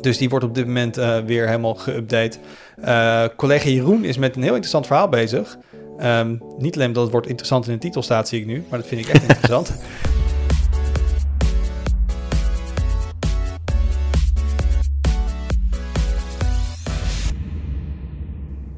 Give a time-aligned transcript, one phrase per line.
[0.00, 2.38] Dus die wordt op dit moment uh, weer helemaal geüpdate.
[2.84, 5.58] Uh, collega Jeroen is met een heel interessant verhaal bezig.
[6.00, 8.78] Um, niet alleen dat het wordt interessant in de titel staat, zie ik nu, maar
[8.78, 9.74] dat vind ik echt interessant.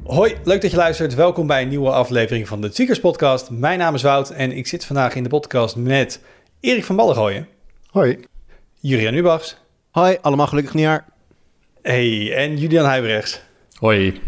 [0.03, 1.15] Hoi, leuk dat je luistert.
[1.15, 3.49] Welkom bij een nieuwe aflevering van de Seekers Podcast.
[3.49, 6.21] Mijn naam is Wout en ik zit vandaag in de podcast met
[6.59, 7.47] Erik van Ballengooien.
[7.89, 8.19] Hoi.
[8.79, 9.57] Julian Ubachs.
[9.91, 11.05] Hoi, allemaal gelukkig nieuwjaar.
[11.81, 13.41] Hey, en Julian Huibrechts.
[13.79, 14.21] Hoi.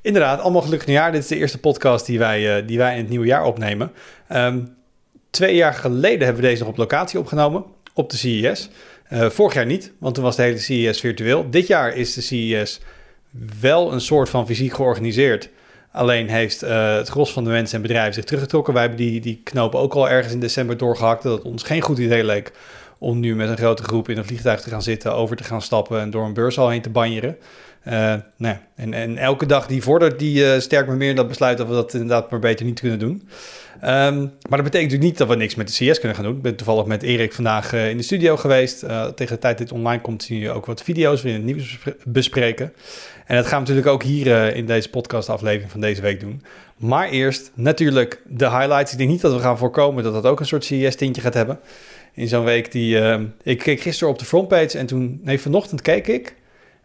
[0.00, 1.12] Inderdaad, allemaal gelukkig nieuwjaar.
[1.12, 3.92] Dit is de eerste podcast die wij, uh, die wij in het nieuwe jaar opnemen.
[4.32, 4.74] Um,
[5.30, 7.64] twee jaar geleden hebben we deze nog op locatie opgenomen,
[7.94, 8.70] op de CES.
[9.12, 11.50] Uh, vorig jaar niet, want toen was de hele CES virtueel.
[11.50, 12.80] Dit jaar is de CES
[13.60, 15.48] wel een soort van fysiek georganiseerd.
[15.92, 18.72] Alleen heeft uh, het gros van de mensen en bedrijven zich teruggetrokken.
[18.72, 21.22] Wij hebben die, die knopen ook al ergens in december doorgehakt.
[21.22, 22.52] Dat het ons geen goed idee leek
[23.00, 25.62] om nu met een grote groep in een vliegtuig te gaan zitten, over te gaan
[25.62, 27.36] stappen en door een beurs al heen te banjeren.
[27.88, 31.28] Uh, nou, en, en elke dag die vordert, die uh, sterkt me meer in dat
[31.28, 33.28] besluit dat we dat inderdaad maar beter niet kunnen doen.
[33.84, 36.36] Um, maar dat betekent natuurlijk niet dat we niks met de CS kunnen gaan doen.
[36.36, 38.78] Ik ben toevallig met Erik vandaag uh, in de studio geweest.
[39.14, 42.72] tegen de tijd dit online komt, zien jullie ook wat video's in het nieuws bespreken.
[43.26, 46.42] En dat gaan we natuurlijk ook hier in deze podcastaflevering van deze week doen.
[46.76, 48.92] Maar eerst natuurlijk de highlights.
[48.92, 51.58] Ik denk niet dat we gaan voorkomen dat dat ook een soort CES-tintje gaat hebben
[52.20, 52.72] in zo'n week.
[52.72, 56.34] Die, uh, ik keek gisteren op de frontpage en toen, nee, vanochtend keek ik.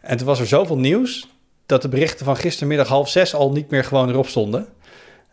[0.01, 1.27] En toen was er zoveel nieuws
[1.65, 4.67] dat de berichten van gistermiddag half zes al niet meer gewoon erop stonden.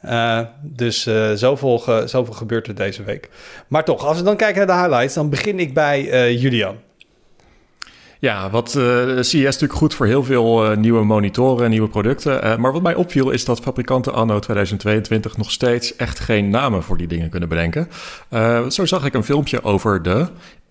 [0.05, 3.29] Uh, dus uh, zoveel, zoveel gebeurt er deze week.
[3.69, 6.77] Maar toch, als we dan kijken naar de highlights, dan begin ik bij Julian.
[8.23, 12.45] Ja, wat uh, CES natuurlijk goed voor heel veel uh, nieuwe monitoren en nieuwe producten.
[12.45, 16.83] Uh, maar wat mij opviel is dat fabrikanten anno 2022 nog steeds echt geen namen
[16.83, 17.89] voor die dingen kunnen bedenken.
[18.71, 20.27] zo zag ik een filmpje over de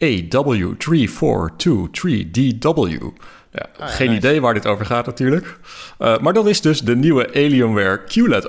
[0.05, 3.05] AW3423DW.
[3.53, 4.19] Ja, ah, geen nice.
[4.19, 5.57] idee waar dit over gaat natuurlijk.
[5.99, 8.47] Uh, maar dat is dus de nieuwe Alienware QLED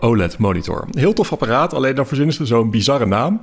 [0.00, 0.84] OLED monitor.
[0.90, 3.42] Heel tof apparaat, alleen dan verzinnen ze zo'n bizarre naam.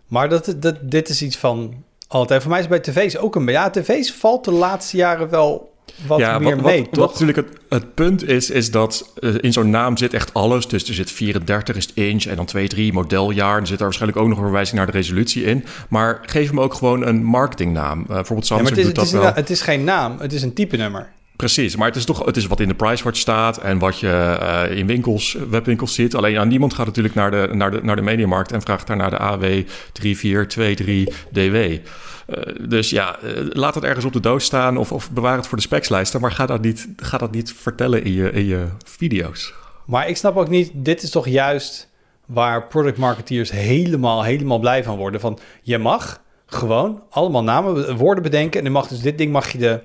[0.07, 2.43] Maar dat, dat, dit is iets van altijd.
[2.43, 3.47] Voor mij is bij tv's ook een...
[3.47, 5.77] Ja, tv's valt de laatste jaren wel
[6.07, 9.35] wat ja, meer wat, mee, wat, wat natuurlijk het, het, punt is, is dat uh,
[9.41, 10.69] in zo'n naam zit echt alles.
[10.69, 13.55] Dus er zit 34 is het inch en dan 2, 3 modeljaar.
[13.55, 15.65] En er zit er waarschijnlijk ook nog een verwijzing naar de resolutie in.
[15.89, 18.01] Maar geef hem ook gewoon een marketingnaam.
[18.01, 19.35] Uh, bijvoorbeeld Samsung ja, het is, doet dat het is, wel.
[19.35, 21.17] Het is geen naam, het is een type nummer.
[21.39, 24.39] Precies, maar het is toch het is wat in de pricewatch staat en wat je
[24.71, 26.15] uh, in winkels, webwinkels ziet.
[26.15, 28.97] Alleen ja, niemand gaat natuurlijk naar de, naar de, naar de mediamarkt en vraagt daar
[28.97, 29.63] naar de AW
[30.03, 31.81] 3423DW.
[32.29, 35.47] Uh, dus ja, uh, laat het ergens op de doos staan of, of bewaar het
[35.47, 36.21] voor de specslijsten.
[36.21, 39.55] Maar ga dat niet, ga dat niet vertellen in je, in je video's.
[39.87, 41.89] Maar ik snap ook niet, dit is toch juist
[42.27, 45.21] waar product marketeers helemaal, helemaal blij van worden.
[45.21, 48.59] Van je mag gewoon allemaal namen, woorden bedenken.
[48.59, 49.81] En dan mag dus dit ding mag je de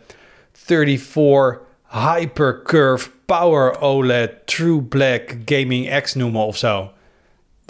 [0.53, 6.91] 34 Hypercurve Power OLED True Black Gaming X noemen of zo.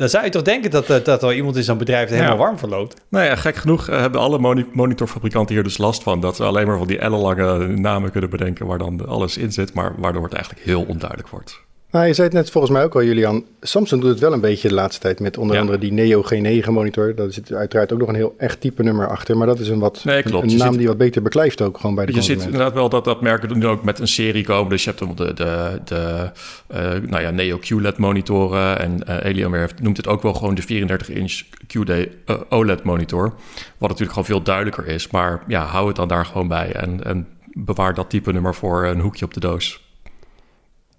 [0.03, 2.38] Dan zou je toch denken dat, dat, dat er iemand in zo'n bedrijf er helemaal
[2.38, 3.02] warm verloopt.
[3.09, 6.19] Nou ja, gek genoeg eh, hebben alle monitorfabrikanten hier dus last van...
[6.19, 8.66] dat ze alleen maar van die ellenlange namen kunnen bedenken...
[8.66, 11.63] waar dan alles in zit, maar waardoor het eigenlijk heel onduidelijk wordt.
[11.94, 13.46] Nou, je zei het net volgens mij ook al, Julian.
[13.62, 16.70] Samsung doet het wel een beetje de laatste tijd met onder andere die Neo G9
[16.70, 17.16] monitor.
[17.16, 19.38] Daar zit uiteraard ook nog een heel echt type nummer achter.
[19.38, 20.52] Maar dat is een, wat, nee, klopt.
[20.52, 23.06] een, naam die wat beter beklijft ook gewoon bij de Je ziet inderdaad wel dat,
[23.06, 24.70] dat merken nu ook met een serie komen.
[24.70, 26.31] Dus je hebt de, de, de
[26.72, 28.80] uh, nou ja, Neo QLED monitoren.
[28.80, 33.34] En uh, Alienware noemt het ook wel gewoon de 34-inch QD uh, OLED monitor.
[33.78, 35.10] Wat natuurlijk gewoon veel duidelijker is.
[35.10, 36.72] Maar ja, hou het dan daar gewoon bij.
[36.72, 39.82] En, en bewaar dat type nummer voor een hoekje op de doos.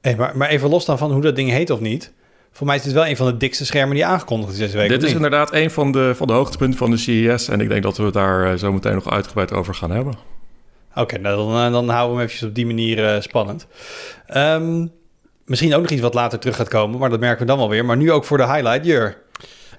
[0.04, 2.12] Hey, maar, maar even los dan van hoe dat ding heet of niet.
[2.52, 4.88] Voor mij is dit wel een van de dikste schermen die aangekondigd is deze week.
[4.88, 7.48] Dit is inderdaad een van de, van de hoogtepunten van de CES.
[7.48, 10.12] En ik denk dat we het daar uh, zo meteen nog uitgebreid over gaan hebben.
[10.90, 13.66] Oké, okay, nou, dan, dan houden we hem eventjes op die manier uh, spannend.
[14.36, 14.92] Um,
[15.44, 17.68] misschien ook nog iets wat later terug gaat komen, maar dat merken we dan wel
[17.68, 17.84] weer.
[17.84, 19.22] Maar nu ook voor de highlight, Jur.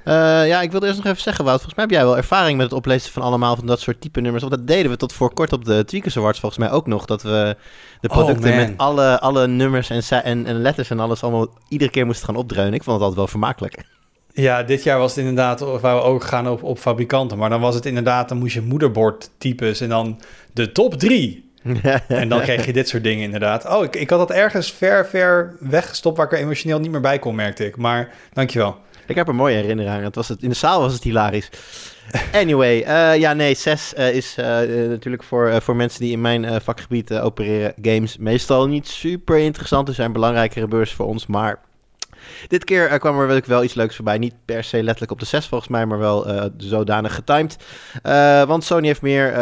[0.08, 1.62] Uh, ja, ik wilde eerst nog even zeggen, Wout.
[1.62, 4.22] Volgens mij heb jij wel ervaring met het oplezen van allemaal van dat soort type
[4.22, 4.44] nummers.
[4.44, 7.06] Want dat deden we tot voor kort op de Tweakers Awards volgens mij ook nog.
[7.06, 7.56] Dat we
[8.02, 12.06] de Oh, producten met alle, alle nummers en, en letters en alles allemaal iedere keer
[12.06, 12.74] moesten gaan opdreunen.
[12.74, 13.84] Ik vond het altijd wel vermakelijk.
[14.34, 17.38] Ja, dit jaar was het inderdaad, waar we ook gaan op, op fabrikanten.
[17.38, 20.22] Maar dan was het inderdaad, dan moest je moederbordtypes en dan
[20.54, 21.44] de top drie.
[22.08, 23.68] En dan kreeg je dit soort dingen inderdaad.
[23.68, 27.02] Oh, ik, ik had dat ergens ver, ver weggestopt waar ik er emotioneel niet meer
[27.02, 27.78] bij kon, merkte ik.
[27.78, 28.78] Maar dankjewel.
[29.08, 30.04] Ik heb er mooie herinneringen aan.
[30.04, 31.50] Het was het, in de zaal was het hilarisch.
[32.34, 36.22] Anyway, eh, ja, nee, 6 is eh, eh, natuurlijk voor, eh, voor mensen die in
[36.22, 39.88] mijn eh, vakgebied eh, opereren games meestal niet super interessant.
[39.88, 41.60] Er zijn belangrijkere beurs voor ons, maar
[42.48, 44.18] dit keer eh, kwam er wel- iets leuks voorbij.
[44.18, 47.58] Niet per se letterlijk op de 6 volgens mij, maar wel eh, zodanig getimed.
[48.04, 49.34] Eh, want Sony heeft meer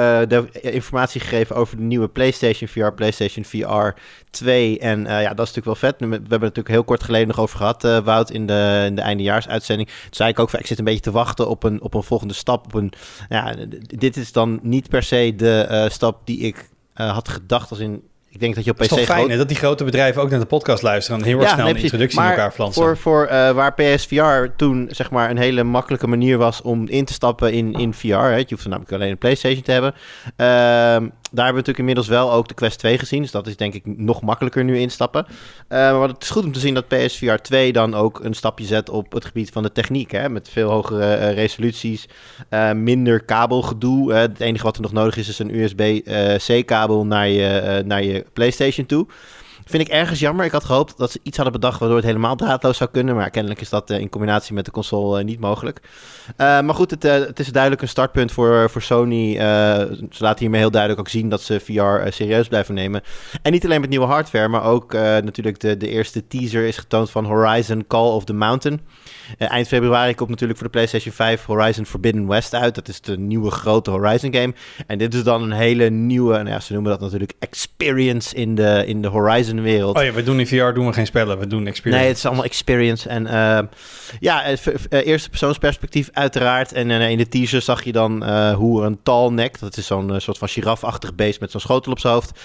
[0.62, 4.00] informatie gegeven over de nieuwe PlayStation VR, PlayStation VR
[4.30, 4.80] 2.
[4.80, 6.00] En ja, dat is natuurlijk wel vet.
[6.00, 8.96] We hebben het natuurlijk heel kort geleden nog over gehad, eh, Wout, in de, in
[8.96, 9.90] de eindejaarsuitzending.
[9.90, 12.04] Toen zei ik ook, van, ik zit een beetje te wachten op een, op een
[12.04, 12.66] volgende stap.
[12.66, 12.94] Op een,
[13.30, 18.04] ja, dit is dan niet per se de stap die ik had gedacht als in...
[18.34, 20.22] Ik denk dat je op Het PC is toch fijn groot- dat die grote bedrijven
[20.22, 22.52] ook naar de podcast luisteren en heel erg snel nee, een introductie Maar in elkaar
[22.52, 22.84] flansen.
[22.84, 27.06] Voor, voor eh, waar PSVR toen zeg maar een hele makkelijke manier was om in
[27.06, 28.08] te stappen in, in VR.
[28.08, 28.36] Hè.
[28.36, 29.94] Je hoeft namelijk alleen een PlayStation te hebben.
[30.36, 33.22] Ehm, daar hebben we natuurlijk inmiddels wel ook de Quest 2 gezien.
[33.22, 35.26] Dus dat is denk ik nog makkelijker nu instappen.
[35.68, 38.66] Eh, maar het is goed om te zien dat PSVR 2 dan ook een stapje
[38.66, 40.12] zet op het gebied van de techniek.
[40.12, 40.30] Hè.
[40.30, 42.08] Met veel hogere eh, resoluties,
[42.50, 44.14] eh, minder kabelgedoe.
[44.14, 48.86] het enige wat er nog nodig is, is een USB-C-kabel naar, je, naar je PlayStation
[48.86, 49.08] toe.
[49.66, 50.46] Vind ik ergens jammer.
[50.46, 53.16] Ik had gehoopt dat ze iets hadden bedacht waardoor het helemaal draadloos zou kunnen.
[53.16, 55.80] Maar kennelijk is dat eh, in combinatie met de console eh, niet mogelijk.
[56.36, 59.36] Eh, maar goed, het, het is duidelijk een startpunt voor, voor Sony.
[60.12, 63.02] Ze laten hiermee heel duidelijk ook zien dat ze VR serieus blijven nemen.
[63.42, 67.10] En niet alleen met nieuwe hardware, maar ook natuurlijk de, de eerste teaser is getoond
[67.10, 68.82] van Horizon Call of the Mountain.
[69.38, 72.76] Eh, eind februari komt natuurlijk voor de PlayStation 5 Horizon Forbidden West uit.
[72.76, 74.54] Dat is de nieuwe grote Horizon game.
[74.88, 78.56] En dit is dan een hele nieuwe, nou ja, ze noemen dat natuurlijk experience in
[78.56, 79.98] de, in de Horizon wereld.
[79.98, 82.02] Oh ja, we doen in VR doen we geen spellen, we doen experience.
[82.02, 83.10] Nee, het is allemaal experience.
[83.10, 83.60] En eh,
[84.20, 84.58] ja, eh,
[84.90, 86.72] eh, eerste persoonsperspectief uiteraard.
[86.72, 88.24] En in de teaser zag je dan
[88.54, 92.14] hoe een talnek, dat is zo'n soort van girafachtig beest met zo'n schotel op zijn
[92.14, 92.40] hoofd,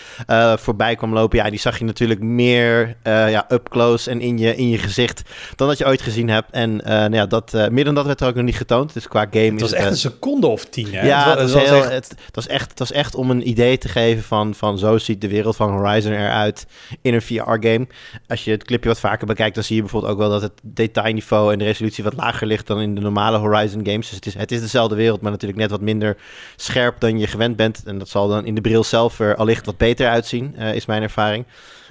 [0.62, 1.38] voorbij kwam lopen.
[1.38, 4.78] Ja, en die zag je natuurlijk meer ja, up close en in je, in je
[4.78, 5.22] gezicht
[5.56, 6.50] dan dat je ooit gezien hebt.
[6.50, 8.92] En eh, nou ja, dat, eh, meer dan dat werd er ook nog niet getoond.
[8.94, 11.06] Dus qua game het was is echt een seconde of tien, hè?
[11.06, 12.92] ja, het, het was, was, het was heel, echt- het, het was echt, het was
[12.92, 16.66] echt om een idee te geven van, van zo ziet de wereld van Horizon eruit
[17.02, 17.86] in een VR-game.
[18.28, 20.52] Als je het clipje wat vaker bekijkt, dan zie je bijvoorbeeld ook wel dat het
[20.62, 24.06] detailniveau en de resolutie wat lager ligt dan in de normale Horizon games.
[24.06, 26.16] Dus het is, het is dezelfde wereld, maar natuurlijk net wat minder
[26.56, 27.82] scherp dan je gewend bent.
[27.86, 30.86] En dat zal dan in de bril zelf er allicht wat beter uitzien, eh, is
[30.86, 31.44] mijn ervaring.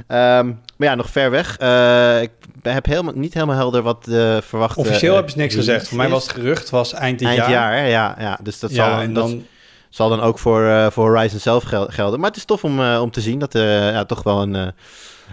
[0.08, 1.54] Ehm, maar ja, nog ver weg.
[2.22, 2.32] Ik
[2.62, 4.40] heb helemaal, niet helemaal helder wat de
[4.76, 5.88] Officieel eh, hebben ze niks gezegd.
[5.88, 7.88] Voor mij was het gerucht was eind dit Eind jaar.
[7.88, 8.40] ja, ja.
[8.44, 9.46] Dus dat ja, zal, dan, en dat dan...
[9.90, 12.20] zal dan ook voor, eh, voor Horizon zelf gel- gelden.
[12.20, 14.74] Maar het is tof om, eh, om te zien dat er ja, toch wel een,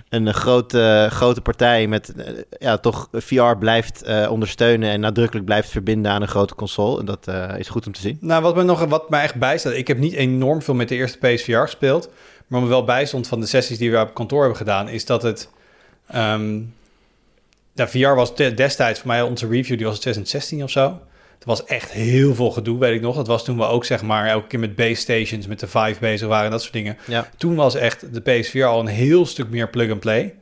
[0.09, 2.13] een grote, grote partij met
[2.59, 7.01] ja, toch VR blijft ondersteunen en nadrukkelijk blijft verbinden aan een grote console.
[7.01, 7.29] En dat
[7.59, 8.19] is goed om te zien.
[8.21, 9.73] Nou, wat me nog wat mij echt bijstaat.
[9.73, 12.09] Ik heb niet enorm veel met de eerste PSVR gespeeld.
[12.47, 15.07] Maar wat me wel bijstond van de sessies die we op kantoor hebben gedaan, is
[15.07, 15.49] dat het.
[16.07, 16.61] ehm
[17.75, 21.01] nou, VR was de- destijds voor mij onze review, die was in 2016 of zo.
[21.39, 23.17] Er was echt heel veel gedoe, weet ik nog.
[23.17, 26.01] Dat was toen we ook zeg maar elke keer met base stations, met de Vive
[26.01, 26.97] bezig waren en dat soort dingen.
[27.07, 27.29] Ja.
[27.37, 30.35] Toen was echt de PSVR al een heel stuk meer plug-and-play.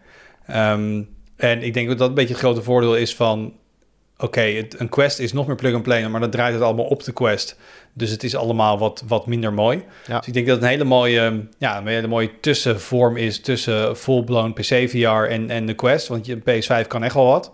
[0.46, 1.02] Ehm,
[1.37, 3.52] en ik denk dat dat een beetje het grote voordeel is van...
[4.23, 7.57] Oké, een Quest is nog meer plug-and-play, maar dan draait het allemaal op de Quest.
[7.93, 9.85] Dus het is allemaal wat, wat minder mooi.
[10.07, 10.19] Ja.
[10.19, 13.41] Dus ik denk dat het een hele mooie, ja, een hele mooie tussenvorm is...
[13.41, 16.09] tussen full-blown PC-VR en, en de Quest.
[16.09, 17.52] Want je PS5 kan echt wel wat.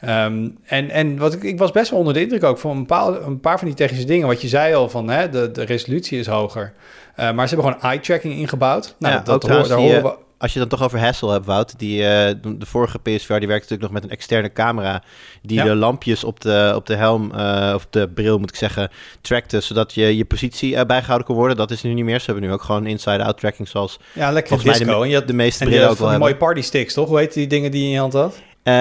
[0.00, 2.86] Ehm, en en wat ik, ik was best wel onder de indruk ook van een
[2.86, 4.26] paar, een paar van die technische dingen.
[4.26, 6.72] Wat je zei al van hè, de, de resolutie is hoger.
[7.14, 8.94] Eh, maar ze hebben gewoon eye-tracking ingebouwd.
[8.98, 10.16] Nou, Ja, dat, hoor, daar horen we.
[10.38, 13.72] Als je dan toch over Hassel hebt, Wout, die, eh, de vorige PSVR die werkte
[13.72, 15.02] natuurlijk nog met een externe camera
[15.42, 15.64] die Ja.
[15.64, 18.90] de lampjes op de, op de helm, eh, of de bril moet ik zeggen,
[19.20, 21.56] trackte, zodat je je positie eh, bijgehouden kon worden.
[21.56, 22.18] Dat is nu niet meer.
[22.20, 25.02] Ze hebben nu ook gewoon inside-out tracking zoals Ja, lekker volgens mij de, disco.
[25.02, 27.08] en je had de meeste en brillen ook van wel mooie party sticks, toch?
[27.08, 28.38] Hoe heet die dingen die je in je hand had?
[28.62, 28.74] Eh,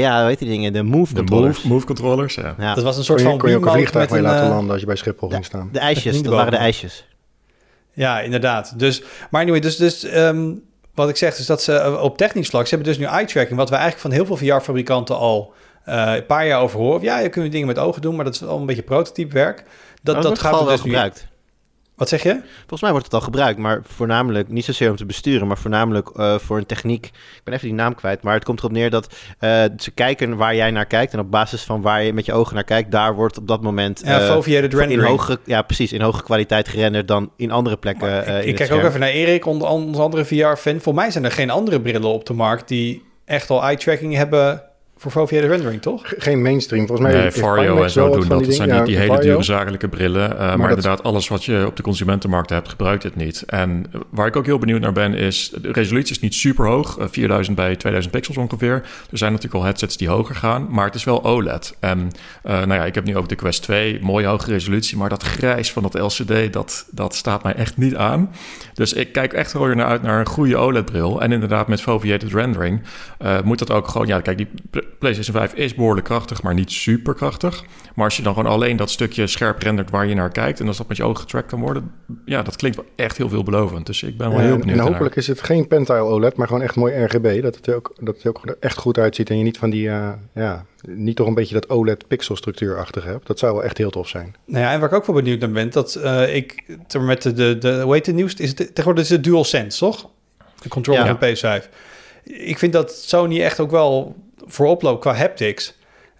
[0.00, 0.72] ja, hoe heet die dingen?
[0.72, 1.56] De Move De controllers.
[1.56, 2.54] move, move controllers, ja.
[2.58, 2.74] Ja.
[2.74, 4.70] Dat was een Kon soort je, van kon je ook een vliegtuig mee laten landen
[4.70, 5.68] als je bij Schiphol ging staan.
[5.72, 7.06] De ijsjes, Niet dat waren de ijsjes.
[7.92, 8.78] Ja, inderdaad.
[8.78, 10.52] Dus, maar anyway, dus, dus ehm,
[10.94, 13.58] wat ik zeg, is dat ze eh, op technisch vlak, ze hebben dus nu eye-tracking,
[13.58, 15.52] wat we eigenlijk van heel veel VR-fabrikanten al
[15.84, 17.02] eh, een paar jaar over horen.
[17.02, 19.64] Ja, je kunt dingen met ogen doen, maar dat is al een beetje prototype werk.
[20.02, 21.26] Dat, dat, wordt gaat er dus nu gebruikt.
[21.96, 22.40] Wat zeg je?
[22.58, 26.10] Volgens mij wordt het al gebruikt, maar voornamelijk niet zozeer om te besturen, maar voornamelijk
[26.16, 27.06] uh, voor een techniek.
[27.06, 30.36] Ik ben even die naam kwijt, maar het komt erop neer dat uh, ze kijken
[30.36, 32.90] waar jij naar kijkt en op basis van waar je met je ogen naar kijkt,
[32.90, 34.92] daar wordt op dat moment uh, rendering.
[34.92, 38.08] In hoge, ja, precies, in hoge kwaliteit gerenderd dan in andere plekken.
[38.08, 39.66] Maar ik, ik kijk ook even naar Erik, onze
[40.00, 40.80] andere VR-fan.
[40.80, 44.14] Voor mij zijn er geen andere brillen op de markt die echt al eye tracking
[44.14, 44.62] hebben
[45.10, 46.12] voor foveated rendering, toch?
[46.18, 46.86] Geen mainstream.
[46.86, 48.44] Volgens mij nee, Vario en zo doen dat.
[48.44, 50.32] Dat zijn niet die hele dure zakelijke brillen.
[50.32, 53.42] Uh, maar, maar inderdaad, alles wat je op de consumentenmarkt hebt, gebruikt het niet.
[53.46, 55.52] En waar ik ook heel benieuwd naar ben, is...
[55.60, 56.98] de resolutie is niet super hoog.
[56.98, 58.72] Uh, 4000 bij 2000 pixels ongeveer.
[59.10, 60.66] Er zijn natuurlijk al headsets die hoger gaan.
[60.70, 61.76] Maar het is wel OLED.
[61.80, 63.98] En uh, nou ja, ik heb nu ook de Quest 2.
[64.02, 64.96] Mooie hoge resolutie.
[64.96, 68.30] Maar dat grijs van dat LCD, dat, dat staat mij echt niet aan.
[68.74, 71.22] Dus ik kijk echt weer naar uit naar een goede OLED-bril.
[71.22, 72.82] En inderdaad, met foveated rendering
[73.22, 74.06] uh, moet dat ook gewoon...
[74.06, 74.48] Ja, kijk, die
[74.98, 77.64] PlayStation 5 is behoorlijk krachtig, maar niet super krachtig.
[77.94, 80.60] Maar als je dan gewoon alleen dat stukje scherp rendert waar je naar kijkt...
[80.60, 81.90] en als dat met je ogen getrackt kan worden...
[82.24, 83.86] ja, dat klinkt wel echt heel veelbelovend.
[83.86, 86.62] Dus ik ben wel heel benieuwd En hopelijk is het geen Pentile OLED, maar gewoon
[86.62, 87.42] echt mooi RGB.
[87.42, 89.86] Dat het ook, dat het ook echt goed uitziet en je niet van die...
[89.86, 93.26] Uh, ja, niet toch een beetje dat OLED pixelstructuurachtig hebt.
[93.26, 94.34] Dat zou wel echt heel tof zijn.
[94.44, 95.70] Nou ja, en waar ik ook wel benieuwd naar ben...
[95.70, 96.64] dat uh, ik
[97.00, 97.80] met de, de, de...
[97.82, 98.34] Hoe heet het nieuws?
[98.34, 100.10] Is het, tegenwoordig is het DualSense, toch?
[100.62, 101.16] De controller ja.
[101.18, 101.68] van PS5
[102.24, 105.74] ik vind dat Sony echt ook wel voorop loopt qua haptics.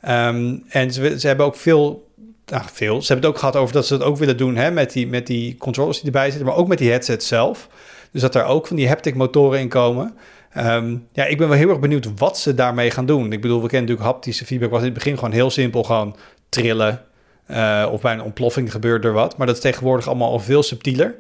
[0.09, 2.09] Um, en ze, ze, hebben ook veel,
[2.47, 3.03] nou, veel.
[3.03, 5.07] Ze hebben het ook gehad over dat ze dat ook willen doen hè, met, die,
[5.07, 7.69] met die controllers die erbij zitten, maar ook met die headset zelf.
[8.11, 10.15] Dus dat er ook van die haptic motoren in komen.
[10.59, 13.33] Um, ja, ik ben wel heel erg benieuwd wat ze daarmee gaan doen.
[13.33, 16.17] Ik bedoel, we kennen natuurlijk haptische feedback, was in het begin gewoon heel simpel, gewoon
[16.49, 17.03] trillen.
[17.51, 19.37] Uh, of bij een ontploffing gebeurt er wat.
[19.37, 21.15] Maar dat is tegenwoordig allemaal al veel subtieler.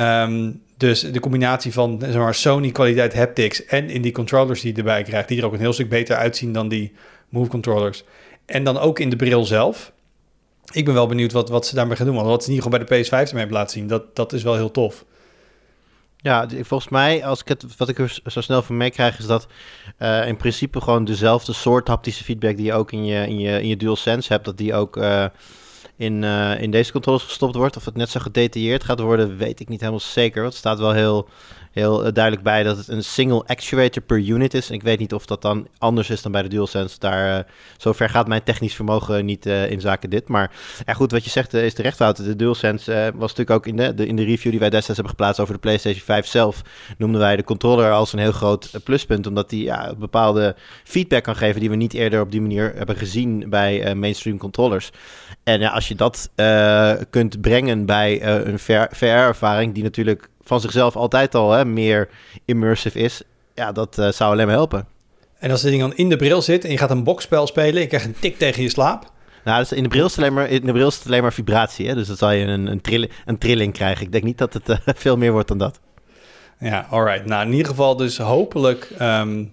[0.00, 4.72] Um, dus de combinatie van zeg maar, Sony kwaliteit haptics en in die controllers die
[4.72, 6.92] je erbij krijgt, die er ook een heel stuk beter uitzien dan die
[7.28, 8.04] Move controllers.
[8.46, 9.92] En dan ook in de bril zelf.
[10.72, 12.14] Ik ben wel benieuwd wat, wat ze daarmee gaan doen.
[12.14, 14.32] Want wat ze in ieder geval bij de PS5 ermee hebben laten zien, dat, dat
[14.32, 15.04] is wel heel tof.
[16.16, 19.46] Ja, volgens mij, als ik het, wat ik er zo snel van meekrijg, is dat
[19.98, 23.62] uh, in principe gewoon dezelfde soort haptische feedback die je ook in je, in je,
[23.62, 25.26] in je DualSense hebt, dat die ook uh,
[25.96, 27.76] in, uh, in deze controles gestopt wordt.
[27.76, 30.40] Of het net zo gedetailleerd gaat worden, weet ik niet helemaal zeker.
[30.40, 31.28] Want het staat wel heel
[31.72, 34.70] heel eh, duidelijk bij dat het een single actuator per unit is.
[34.70, 36.98] Ik weet niet of dat dan anders is dan bij de DualSense.
[36.98, 37.44] Daar, uh,
[37.76, 40.28] zover gaat mijn technisch vermogen niet uh, in zaken dit.
[40.28, 40.50] Maar
[40.86, 42.24] goed, wat je zegt is terecht houden.
[42.24, 45.16] De DualSense was natuurlijk ook in de, de, in de review die wij destijds hebben
[45.16, 46.62] geplaatst over de PlayStation 5 zelf.
[46.98, 49.26] Noemden wij de controller als een heel groot pluspunt.
[49.26, 52.96] Omdat die ja, bepaalde feedback kan geven die we niet eerder op die manier hebben
[52.96, 54.90] gezien bij mainstream controllers.
[55.42, 56.30] En ja, als je dat
[57.10, 62.08] kunt brengen bij een VR-ervaring die natuurlijk van zichzelf altijd al hè, meer
[62.44, 63.22] immersive is,
[63.54, 64.86] ja, dat uh, zou alleen maar helpen.
[65.38, 67.80] En als het ding dan in de bril zit en je gaat een bokspel spelen,
[67.80, 69.10] je krijgt een tik tegen je slaap.
[69.44, 71.88] Nou, dus in de bril is alleen maar, in de bril is alleen maar vibratie,
[71.88, 71.94] hè?
[71.94, 74.04] dus dan zal je een, een, trilling, een trilling krijgen.
[74.04, 75.80] Ik denk niet dat het uh, veel meer wordt dan dat.
[76.58, 77.26] Ja, alright.
[77.26, 79.52] Nou, in ieder geval dus hopelijk um,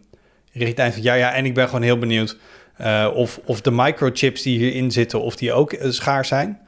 [0.51, 1.17] richting het eind van het jaar.
[1.17, 2.38] Ja, en ik ben gewoon heel benieuwd
[2.81, 6.60] uh, of, of de microchips die hierin zitten, of die ook schaar zijn.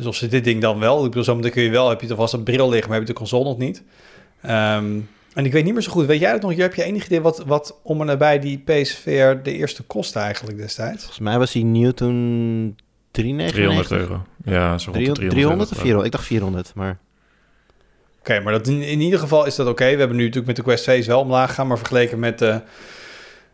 [0.00, 2.14] Dus of ze dit ding dan wel, ik bedoel, zometeen kun je wel, heb je
[2.14, 3.82] vast een bril liggen, maar heb je de console nog niet.
[4.42, 6.56] Um, en ik weet niet meer zo goed, weet jij het nog?
[6.56, 10.58] Heb je enig idee wat, wat om en nabij die PSVR de eerste kostte eigenlijk
[10.58, 10.98] destijds?
[10.98, 12.76] Volgens mij was die nieuw toen
[13.10, 14.22] 300 euro.
[14.44, 16.06] Ja, zo 300, 300 of 400?
[16.06, 16.98] Ik dacht 400, maar...
[18.18, 19.74] Oké, okay, maar dat in, in, ieder geval is dat oké.
[19.74, 19.92] Okay.
[19.92, 22.60] We hebben nu natuurlijk met de Quest 2 wel omlaag gegaan, maar vergeleken met de,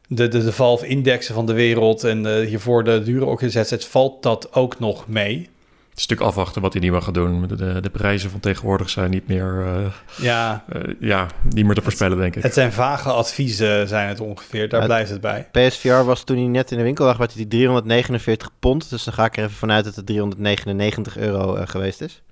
[0.09, 4.55] de, de, de Valve-indexen van de wereld en de, hiervoor de dure organisaties valt dat
[4.55, 5.49] ook nog mee
[5.97, 7.47] een stuk afwachten wat hij niet meer gaat doen.
[7.47, 9.87] De, de prijzen van tegenwoordig zijn niet meer, uh,
[10.17, 10.65] ja.
[10.73, 12.43] Uh, ja, niet meer te voorspellen, denk ik.
[12.43, 14.69] Het zijn vage adviezen, zijn het ongeveer.
[14.69, 15.49] Daar blijft het bij.
[15.53, 18.91] PSVR was toen hij net in de winkel lag, werd hij 349 pond.
[18.91, 22.23] Dus dan ga ik er even vanuit dat het 399 euro uh, geweest is.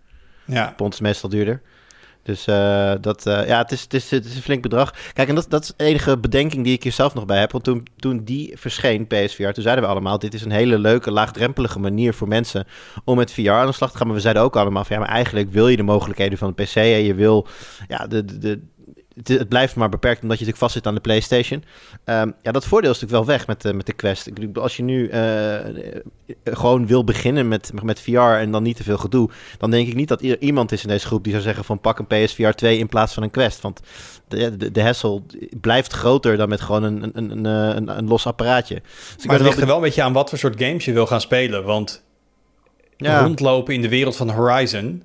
[0.44, 0.72] Ja.
[0.76, 1.60] Pond is meestal duurder.
[2.24, 4.94] Dus uh, dat, uh, ja, het is, het, is, het is een flink bedrag.
[5.12, 7.52] Kijk, en dat, dat is de enige bedenking die ik hier zelf nog bij heb.
[7.52, 10.18] Want toen, toen die verscheen, PSVR, toen zeiden we allemaal...
[10.18, 12.66] dit is een hele leuke, laagdrempelige manier voor mensen
[13.04, 14.06] om met VR aan de slag te gaan.
[14.06, 16.62] Maar we zeiden ook allemaal van, ja, maar eigenlijk wil je de mogelijkheden van de
[16.62, 16.74] PC...
[16.74, 17.46] en je wil
[17.88, 18.60] ja, de, de, de
[19.14, 21.64] het, het, blijft maar beperkt omdat je natuurlijk vast zit aan de PlayStation.
[22.04, 24.26] Um, ja, dat voordeel is natuurlijk wel weg met, de, met de Quest.
[24.26, 25.58] Ik bedoel, als je nu uh,
[26.44, 29.94] gewoon wil beginnen met, met VR en dan niet te veel gedoe, dan denk ik
[29.94, 32.78] niet dat iemand is in deze groep die zou zeggen van pak een PSVR 2
[32.78, 33.60] in plaats van een Quest.
[33.60, 33.80] Want
[34.28, 35.22] de, de, de hassle
[35.60, 38.82] blijft groter dan met gewoon een, een, een, een, een los apparaatje.
[39.16, 41.06] Dus maar het ligt er wel een beetje aan wat voor soort games je wil
[41.06, 41.64] gaan spelen.
[41.64, 42.04] Want
[42.96, 43.22] ja.
[43.22, 45.02] rondlopen in de wereld van Horizon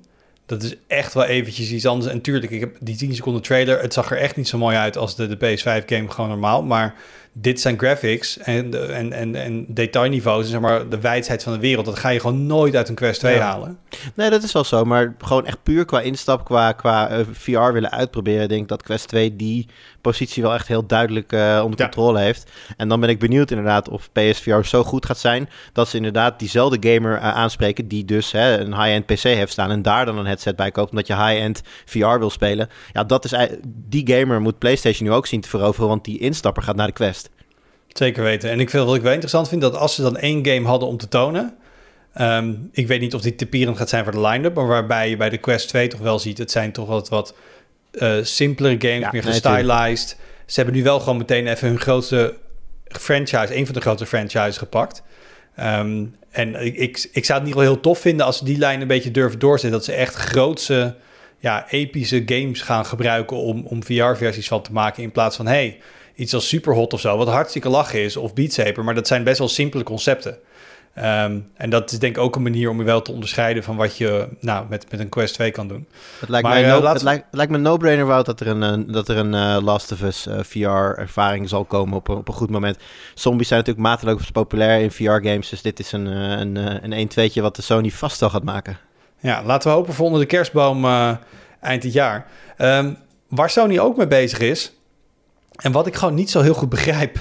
[0.50, 2.12] dat is echt wel eventjes iets anders.
[2.12, 3.80] En tuurlijk, ik heb die 10 seconden trailer.
[3.80, 6.62] Het zag er echt niet zo mooi uit als de, de PS5 game gewoon normaal.
[6.62, 6.94] Maar
[7.40, 11.58] dit zijn graphics en, en, en, en detailniveaus, en zeg maar de wijdheid van de
[11.58, 11.86] wereld.
[11.86, 13.40] Dat ga je gewoon nooit uit een Quest 2 Ja.
[13.40, 13.78] halen.
[14.14, 14.84] Nee, dat is wel zo.
[14.84, 18.48] Maar gewoon echt puur qua instap, qua, qua eh, VR willen uitproberen.
[18.48, 19.66] denk ik dat Quest 2 die
[20.00, 21.84] positie wel echt heel duidelijk eh, onder Ja.
[21.84, 22.50] controle heeft.
[22.76, 25.48] En dan ben ik benieuwd inderdaad of PSVR zo goed gaat zijn.
[25.72, 27.88] Dat ze inderdaad diezelfde gamer eh, aanspreken.
[27.88, 29.70] Die dus hè, een high-end PC heeft staan.
[29.70, 30.90] En daar dan een headset bij koopt.
[30.90, 32.68] Omdat je high-end VR wil spelen.
[32.92, 35.88] Ja, dat is, die gamer moet PlayStation nu ook zien te veroveren.
[35.88, 37.29] Want die instapper gaat naar de Quest.
[37.92, 38.50] Zeker weten.
[38.50, 40.88] En ik vind wat ik wel interessant vind, dat als ze dan één game hadden
[40.88, 41.54] om te tonen.
[42.14, 45.16] ehm, ik weet niet of die typerend gaat zijn voor de line-up, maar waarbij je
[45.16, 47.34] bij de Quest 2 toch wel ziet, het zijn toch wat, wat
[48.22, 50.16] simpelere games, Ja, meer nee, gestylized.
[50.46, 52.34] Ze hebben nu wel gewoon meteen even hun grootste
[52.86, 55.02] franchise, een van de grootste franchises gepakt.
[55.56, 58.58] Ehm, en ik, ik, ik zou het niet wel heel tof vinden als ze die
[58.58, 59.78] lijn een beetje durven doorzetten.
[59.78, 60.94] Dat ze echt grootse,
[61.38, 65.02] ja, epische games gaan gebruiken om, om VR-versies van te maken.
[65.02, 65.78] In plaats van, hey,
[66.20, 68.84] iets als Superhot of zo, wat hartstikke lachen is, of Beat Saber.
[68.84, 70.38] Maar dat zijn best wel simpele concepten.
[70.94, 73.76] Ehm, en dat is denk ik ook een manier om je wel te onderscheiden van
[73.76, 75.86] wat je nou, met, met een Quest 2 kan doen.
[76.20, 78.26] Het lijkt, Maar, mij, eh, no, laten het, lijkt, het lijkt me een no-brainer, Wout,
[78.26, 82.08] dat er een, eh, dat er een eh, Last of Us VR-ervaring zal komen op,
[82.08, 82.78] een- op een goed moment.
[83.14, 86.92] Zombies zijn natuurlijk mateloos populair in VR-games, dus dit is een, eh, een, eh, een
[86.92, 88.78] 1-2'tje wat de Sony vast wel gaat maken.
[89.20, 91.10] Ja, laten we hopen voor onder de kerstboom eh,
[91.60, 92.26] eind dit jaar.
[92.56, 92.92] Ehm,
[93.28, 94.72] waar Sony ook mee bezig is,
[95.60, 97.18] en wat ik gewoon niet zo heel goed begrijp,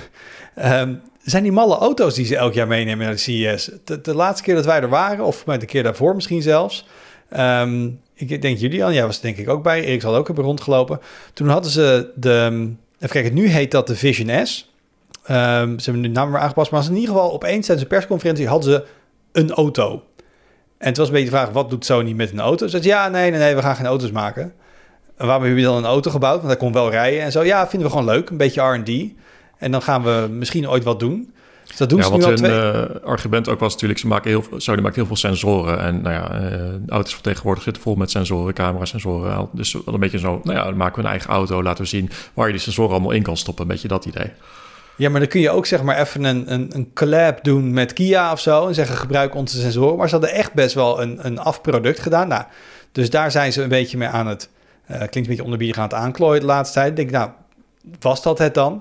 [0.55, 3.71] ehm, zijn die malle auto's die ze elk jaar meenemen naar de CES.
[4.01, 6.87] De, laatste keer dat wij er waren, of de keer daarvoor misschien zelfs.
[7.29, 9.83] ehm, ik denk Julian, jij was denk ik ook bij.
[9.83, 10.99] Erik zal ook hebben rondgelopen.
[11.33, 14.71] Toen hadden ze de, even kijken, nu heet dat de Vision S.
[15.23, 18.47] Ehm, ze hebben de naam weer aangepast, maar in ieder geval opeens tijdens een persconferentie
[18.47, 18.85] hadden ze
[19.31, 20.03] een auto.
[20.77, 22.67] En het was een beetje de vraag, wat doet Sony met een auto?
[22.67, 24.53] Ze zei, ja, nee, nee, nee, we gaan geen auto's maken.
[25.25, 26.35] Waarom hebben jullie dan een auto gebouwd?
[26.35, 27.43] Want hij kon wel rijden en zo.
[27.43, 28.89] Ja, vinden we gewoon leuk, een beetje R&D.
[29.57, 31.33] En dan gaan we misschien ooit wat doen.
[31.67, 32.51] Dus dat doen ja, ze nu al twee...
[32.51, 35.79] eh, argument ook was natuurlijk, ze maken heel, veel- Sony maakt heel veel sensoren.
[35.79, 39.49] En nou ja, eh, auto's van tegenwoordig zitten vol met sensoren, camera's, sensoren.
[39.51, 41.89] Dus wel een beetje zo, nou ja, dan maken we een eigen auto, laten we
[41.89, 43.63] zien waar je die sensoren allemaal in kan stoppen.
[43.65, 44.31] Een beetje dat idee.
[44.95, 47.93] Ja, maar dan kun je ook zeg maar even een, een, een collab doen met
[47.93, 48.67] Kia of zo.
[48.67, 49.97] En zeggen, gebruik onze sensoren.
[49.97, 52.27] Maar ze hadden echt best wel een, een afproduct gedaan.
[52.27, 52.43] Nou,
[52.91, 54.49] dus daar zijn ze een beetje mee aan het...
[54.89, 56.89] eh, klinkt een beetje onderbiedig aan het aanklooien de laatste tijd.
[56.89, 57.29] Ik denk, nou,
[57.99, 58.73] was dat het dan?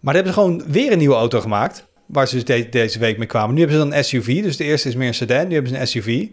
[0.00, 1.88] Maar dan hebben ze gewoon weer een nieuwe auto gemaakt.
[2.06, 3.54] Waar ze dus de- deze week mee kwamen.
[3.54, 4.42] Nu hebben ze dan een SUV.
[4.42, 5.48] Dus de eerste is meer een sedan.
[5.48, 6.26] Nu hebben ze een SUV.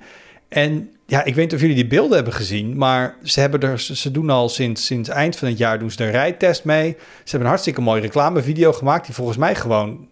[0.50, 2.78] En ja, ik weet niet of jullie die beelden hebben gezien.
[2.78, 5.98] Maar ze, hebben er, ze doen al sinds, sinds eind van het jaar doen ze
[5.98, 6.90] de rijtest mee.
[6.98, 9.06] Ze hebben een hartstikke mooie reclamevideo gemaakt.
[9.06, 10.08] Die volgens mij gewoon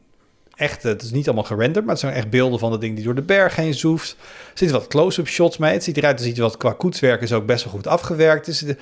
[0.56, 0.84] echt...
[0.84, 1.86] Het is niet allemaal gerenderd.
[1.86, 4.16] Maar het zijn echt beelden van dat ding die door de berg heen zoeft.
[4.20, 5.74] Er zitten wat close-up shots mee.
[5.74, 8.46] Het ziet eruit als iets wat qua koetswerk is ook best wel goed afgewerkt.
[8.46, 8.78] Dus de-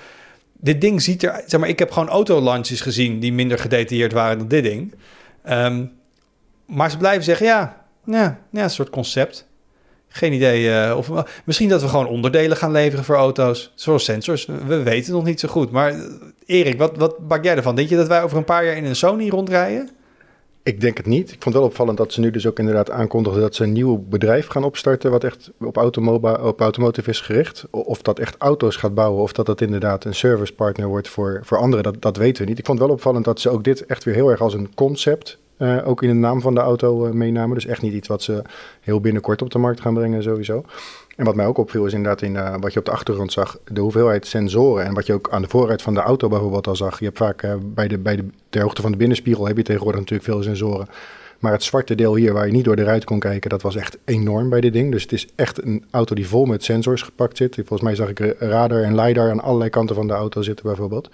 [0.57, 1.43] dit ding ziet er...
[1.47, 4.93] Zeg maar, ik heb gewoon autolaunches gezien die minder gedetailleerd waren dan dit ding.
[5.43, 5.85] Ehm,
[6.65, 9.47] maar ze blijven zeggen, ja, ja, ja, een soort concept.
[10.07, 10.71] Geen idee.
[10.73, 11.09] eh, of
[11.45, 13.71] misschien dat we gewoon onderdelen gaan leveren voor auto's.
[13.75, 14.45] Zoals sensors.
[14.45, 15.71] We, we weten nog niet zo goed.
[15.71, 15.99] Maar eh,
[16.45, 17.75] Erik, wat, wat maak jij ervan?
[17.75, 19.89] Denk je dat wij over een paar jaar in een Sony rondrijden?
[20.63, 21.27] Ik denk het niet.
[21.31, 23.71] Ik vond het wel opvallend dat ze nu dus ook inderdaad aankondigden dat ze een
[23.71, 25.11] nieuw bedrijf gaan opstarten.
[25.11, 25.77] wat echt op,
[26.41, 27.65] op automotive is gericht.
[27.69, 29.21] Of dat echt auto's gaat bouwen.
[29.21, 31.83] of dat dat inderdaad een servicepartner wordt voor, voor anderen.
[31.83, 32.59] Dat, dat weten we niet.
[32.59, 34.73] Ik vond het wel opvallend dat ze ook dit echt weer heel erg als een
[34.75, 35.37] concept.
[35.57, 37.55] eh, ook in de naam van de auto eh, meenamen.
[37.55, 38.41] Dus echt niet iets wat ze
[38.81, 40.65] heel binnenkort op de markt gaan brengen, sowieso.
[41.15, 43.59] En wat mij ook opviel is inderdaad in eh, wat je op de achtergrond zag,
[43.71, 44.85] de hoeveelheid sensoren.
[44.85, 46.99] En wat je ook aan de voorruit van de auto bijvoorbeeld al zag.
[46.99, 49.63] Je hebt vaak eh, bij de, bij de, ter hoogte van de binnenspiegel heb je
[49.63, 50.87] tegenwoordig natuurlijk veel sensoren.
[51.39, 53.75] Maar het zwarte deel hier, waar je niet door de ruit kon kijken, dat was
[53.75, 54.91] echt enorm bij dit ding.
[54.91, 57.55] Dus het is echt een auto die vol met sensors gepakt zit.
[57.55, 61.09] Volgens mij zag ik radar en lidar aan allerlei kanten van de auto zitten bijvoorbeeld.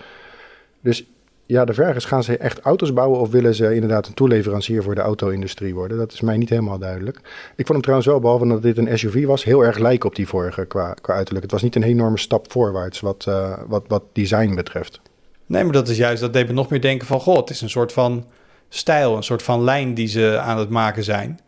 [0.81, 1.05] Dus
[1.49, 4.83] ja, de vraag is, gaan ze echt auto's bouwen of willen ze inderdaad een toeleverancier
[4.83, 5.97] voor de auto-industrie worden?
[5.97, 7.17] Dat is mij niet helemaal duidelijk.
[7.55, 10.15] Ik vond hem trouwens wel, behalve dat dit een SUV was, heel erg lijken op
[10.15, 11.43] die vorige qua, qua uiterlijk.
[11.43, 15.01] Het was niet een enorme stap voorwaarts wat, eh, wat, wat design betreft.
[15.45, 17.19] Nee, maar dat is juist, dat deed me nog meer denken van...
[17.19, 18.25] goh, het is een soort van
[18.69, 21.39] stijl, een soort van lijn die ze aan het maken zijn.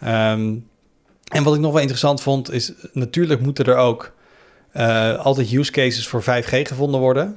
[0.00, 0.54] Ehm,
[1.28, 4.12] en wat ik nog wel interessant vond, is natuurlijk moeten er ook
[4.72, 7.36] eh, altijd use cases voor 5G gevonden worden.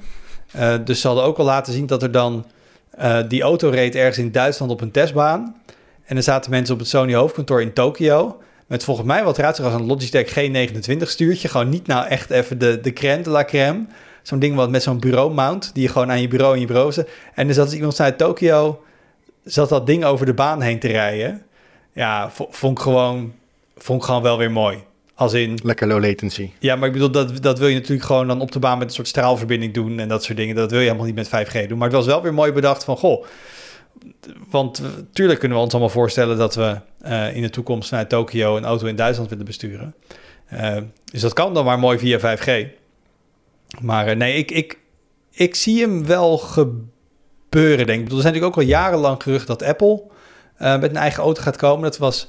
[0.52, 2.46] Eh, dus ze hadden ook al laten zien dat er dan...
[2.90, 5.56] eh, die auto reed ergens in Duitsland op een testbaan.
[6.04, 8.38] En er zaten mensen op het Sony hoofdkantoor in Tokio...
[8.66, 11.48] met volgens mij wat zag als een Logitech G29 stuurtje.
[11.48, 13.86] Gewoon niet nou echt even de, de crème de la crème...
[14.22, 16.66] Zo'n ding wat met zo'n bureau mount, die je gewoon aan je bureau in je
[16.66, 17.08] bureau zet.
[17.34, 18.82] En er zat dus iemand uit Tokio,
[19.44, 21.42] zat dat ding over de baan heen te rijden.
[21.92, 23.32] Ja, vo- vond gewoon,
[23.76, 24.78] vond ik gewoon wel weer mooi.
[25.18, 26.50] Als in, Lekker low latency.
[26.58, 28.88] ja, maar ik bedoel, dat, dat wil je natuurlijk gewoon dan op de baan met
[28.88, 30.54] een soort straalverbinding doen en dat soort dingen.
[30.54, 31.78] Dat wil je helemaal niet met 5G doen.
[31.78, 33.24] Maar het was wel weer mooi bedacht van, goh,
[34.50, 38.56] want natuurlijk kunnen we ons allemaal voorstellen dat we uh, in de toekomst naar Tokio
[38.56, 39.94] een auto in Duitsland willen besturen.
[40.52, 42.66] Uh, dus dat kan dan maar mooi via 5G.
[43.80, 44.78] Maar uh, nee, ik, ik,
[45.30, 48.06] ik zie hem wel gebeuren, denk ik.
[48.06, 50.02] Er zijn natuurlijk ook al jarenlang gerucht dat Apple
[50.58, 51.82] met een eigen auto gaat komen.
[51.82, 52.28] Dat was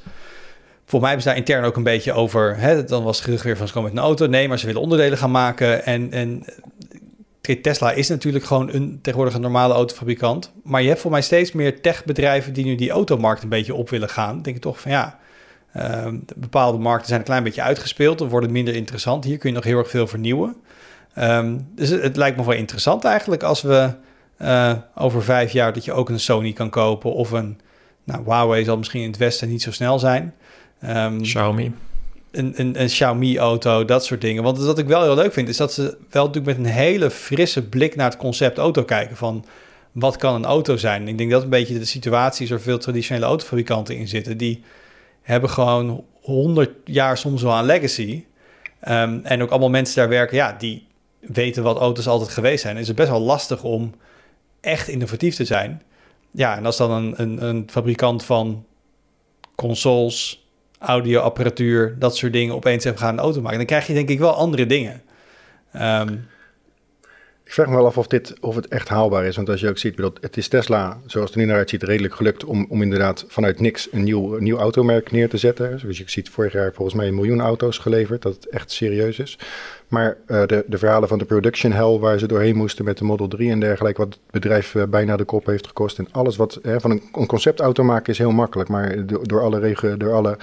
[0.90, 2.58] voor mij was daar intern ook een beetje over.
[2.58, 4.28] Hè, dan was het gerucht weer van ze komen met een auto.
[4.28, 5.86] Nee, maar ze willen onderdelen gaan maken.
[5.86, 6.46] En, en
[7.42, 10.52] Tesla is natuurlijk gewoon een tegenwoordig een normale autofabrikant.
[10.64, 13.90] Maar je hebt voor mij steeds meer techbedrijven die nu die automarkt een beetje op
[13.90, 14.42] willen gaan.
[14.42, 15.20] Denk ik toch van ja,
[15.76, 18.18] uh, bepaalde markten zijn een klein beetje uitgespeeld.
[18.18, 19.24] Dan worden minder interessant.
[19.24, 20.56] Hier kun je nog heel erg veel vernieuwen.
[21.18, 23.94] Um, dus het, lijkt me wel interessant eigenlijk als we
[24.42, 27.60] uh, over vijf jaar dat je ook een Sony kan kopen of een,
[28.04, 30.34] nou Huawei zal misschien in het westen niet zo snel zijn.
[30.84, 31.74] Um, Xiaomi
[32.32, 34.44] een, een, een Xiaomi-auto, dat soort dingen.
[34.44, 37.12] Want wat ik wel heel leuk vind, is dat ze wel natuurlijk met een hele
[37.12, 39.18] frisse blik naar het concept auto kijken.
[39.18, 39.46] Van
[39.92, 41.08] wat kan een auto zijn?
[41.08, 44.38] Ik denk dat een beetje de situatie is waar veel traditionele autofabrikanten in zitten.
[44.38, 44.64] Die
[45.22, 48.24] hebben gewoon 100 jaar soms wel aan legacy.
[48.88, 50.88] Um, en ook allemaal mensen daar werken, ja, die
[51.20, 52.78] weten wat auto's altijd geweest zijn.
[52.78, 53.94] is het best wel lastig om
[54.62, 55.82] echt innovatief te zijn.
[56.32, 58.66] Ja, en als dan een, een, een fabrikant van
[59.56, 60.49] consoles,
[60.80, 63.58] audioapparatuur, dat soort dingen opeens even gaan auto maken.
[63.58, 65.02] Dan krijg je denk ik wel andere dingen.
[65.76, 66.28] Um,
[67.50, 69.36] ik vraag me wel af of, dit, of het echt haalbaar is.
[69.36, 72.16] Want als je ook ziet, het is Tesla, zoals het er nu naar uitziet, redelijk
[72.16, 75.80] gelukt om, om inderdaad vanuit niks een nieuw, nieuw automerk neer te zetten.
[75.80, 79.20] Zoals je ziet, vorig jaar volgens mij een miljoen auto's geleverd, dat het echt serieus
[79.20, 79.38] is.
[79.88, 83.04] Maar uh, de, de verhalen van de production hell waar ze doorheen moesten met de
[83.04, 85.98] Model 3 en dergelijke, wat het bedrijf uh, bijna de kop heeft gekost.
[85.98, 88.70] En alles wat uh, van een, een, conceptauto maken is heel makkelijk.
[88.70, 90.38] Maar door, alle, door alle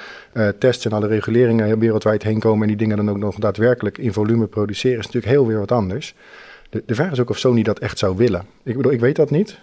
[0.58, 4.12] tests en alle reguleringen wereldwijd heen komen en die dingen dan ook nog daadwerkelijk in
[4.12, 6.14] volume produceren, is natuurlijk heel weer wat anders.
[6.70, 8.44] De, vraag is ook of Sony dat echt zou willen.
[8.62, 9.58] Ik bedoel, ik weet dat niet.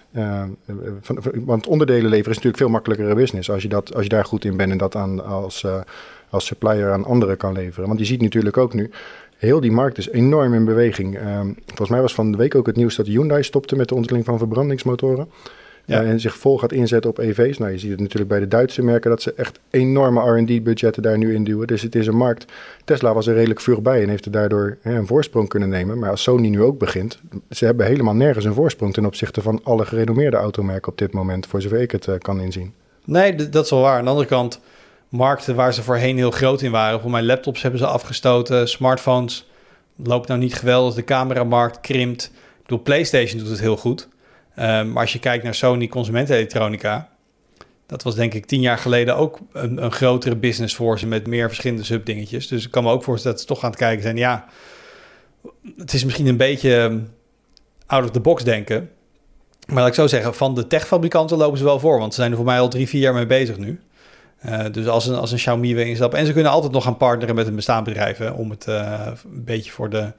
[1.01, 4.25] Van, want onderdelen leveren is natuurlijk veel makkelijkere business als je, dat, als je daar
[4.25, 5.81] goed in bent en dat aan, als, uh,
[6.29, 7.87] als supplier aan anderen kan leveren.
[7.87, 8.89] Want je ziet natuurlijk ook nu,
[9.37, 11.19] heel die markt is enorm in beweging.
[11.19, 13.95] Uh, volgens mij was van de week ook het nieuws dat Hyundai stopte met de
[13.95, 15.27] ontwikkeling van verbrandingsmotoren.
[15.85, 16.03] Ja.
[16.03, 17.57] En zich vol gaat inzetten op EV's.
[17.57, 21.17] Nou, je ziet het natuurlijk bij de Duitse merken dat ze echt enorme RD-budgetten daar
[21.17, 21.67] nu in duwen.
[21.67, 22.45] Dus het is een markt.
[22.83, 25.99] Tesla was er redelijk vlug bij en heeft er daardoor hè, een voorsprong kunnen nemen.
[25.99, 27.19] Maar als Sony nu ook begint,
[27.49, 31.47] ze hebben helemaal nergens een voorsprong ten opzichte van alle gerenommeerde automerken op dit moment,
[31.47, 32.73] voor zover ik het uh, kan inzien.
[33.05, 33.97] Nee, dat is wel waar.
[33.97, 34.59] Aan de andere kant,
[35.09, 37.01] markten waar ze voorheen heel groot in waren.
[37.01, 39.49] Voor mijn laptops hebben ze afgestoten, smartphones
[39.95, 42.23] loopt nou niet geweldig, de cameramarkt krimpt.
[42.23, 44.07] Ik bedoel, PlayStation doet het heel goed.
[44.59, 47.09] Um, maar als je kijkt naar Sony consumentenelektronica,
[47.85, 51.27] dat was denk ik tien jaar geleden ook een, een grotere business voor ze met
[51.27, 52.47] meer verschillende subdingetjes.
[52.47, 54.17] Dus ik kan me ook voorstellen dat ze toch aan het kijken zijn.
[54.17, 54.45] Ja,
[55.77, 56.99] het is misschien een beetje ehm,
[57.85, 58.89] out of the box denken.
[59.67, 61.99] Maar laat ik zo zeggen, van de techfabrikanten lopen ze wel voor.
[61.99, 63.79] Want ze zijn er voor mij al drie, vier jaar mee bezig nu.
[64.45, 66.19] Uh, dus als een, als een Xiaomi weer instappen.
[66.19, 68.31] En ze kunnen altijd nog gaan partneren met een bestaand bedrijf.
[68.31, 70.11] Om het uh, een beetje voor de,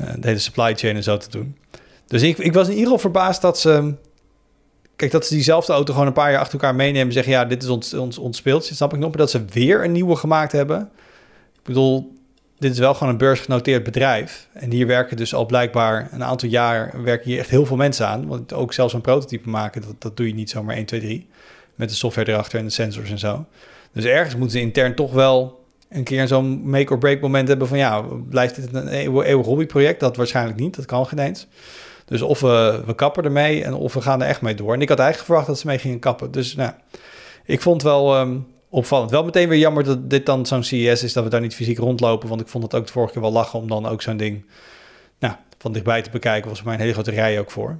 [0.00, 1.56] uh, de hele supply chain en zo te doen.
[2.06, 3.94] Dus ik, ik was in ieder geval verbaasd dat ze...
[4.96, 7.06] Kijk, dat ze diezelfde auto gewoon een paar jaar achter elkaar meenemen...
[7.06, 8.74] en zeggen, ja, dit is ons, ons, ons speeltje.
[8.74, 10.90] Snap ik nog, maar dat ze weer een nieuwe gemaakt hebben.
[11.54, 12.14] Ik bedoel,
[12.58, 14.48] dit is wel gewoon een beursgenoteerd bedrijf.
[14.52, 17.02] En hier werken dus al blijkbaar een aantal jaar...
[17.02, 18.26] werken hier echt heel veel mensen aan.
[18.26, 21.26] Want ook zelfs een prototype maken, dat, dat doe je niet zomaar 1, 2, 3.
[21.74, 23.44] Met de software erachter en de sensors en zo.
[23.92, 27.78] Dus ergens moeten ze intern toch wel een keer zo'n make-or-break moment hebben van...
[27.78, 30.00] ja, blijft dit een eeuwig hobbyproject?
[30.00, 31.46] Dat waarschijnlijk niet, dat kan geen eens.
[32.06, 34.74] Dus of we, we kappen ermee en of we gaan er echt mee door.
[34.74, 36.30] En ik had eigenlijk verwacht dat ze mee gingen kappen.
[36.30, 36.72] Dus nou,
[37.44, 39.10] ik vond wel um, opvallend.
[39.10, 41.78] Wel meteen weer jammer dat dit dan zo'n CES is, dat we daar niet fysiek
[41.78, 42.28] rondlopen.
[42.28, 44.44] Want ik vond het ook de vorige keer wel lachen om dan ook zo'n ding
[45.18, 46.50] nou, van dichtbij te bekijken.
[46.50, 47.78] Was mij een hele grote rij ook voor.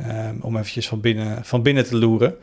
[0.00, 2.36] Um, om eventjes van binnen, van binnen te loeren.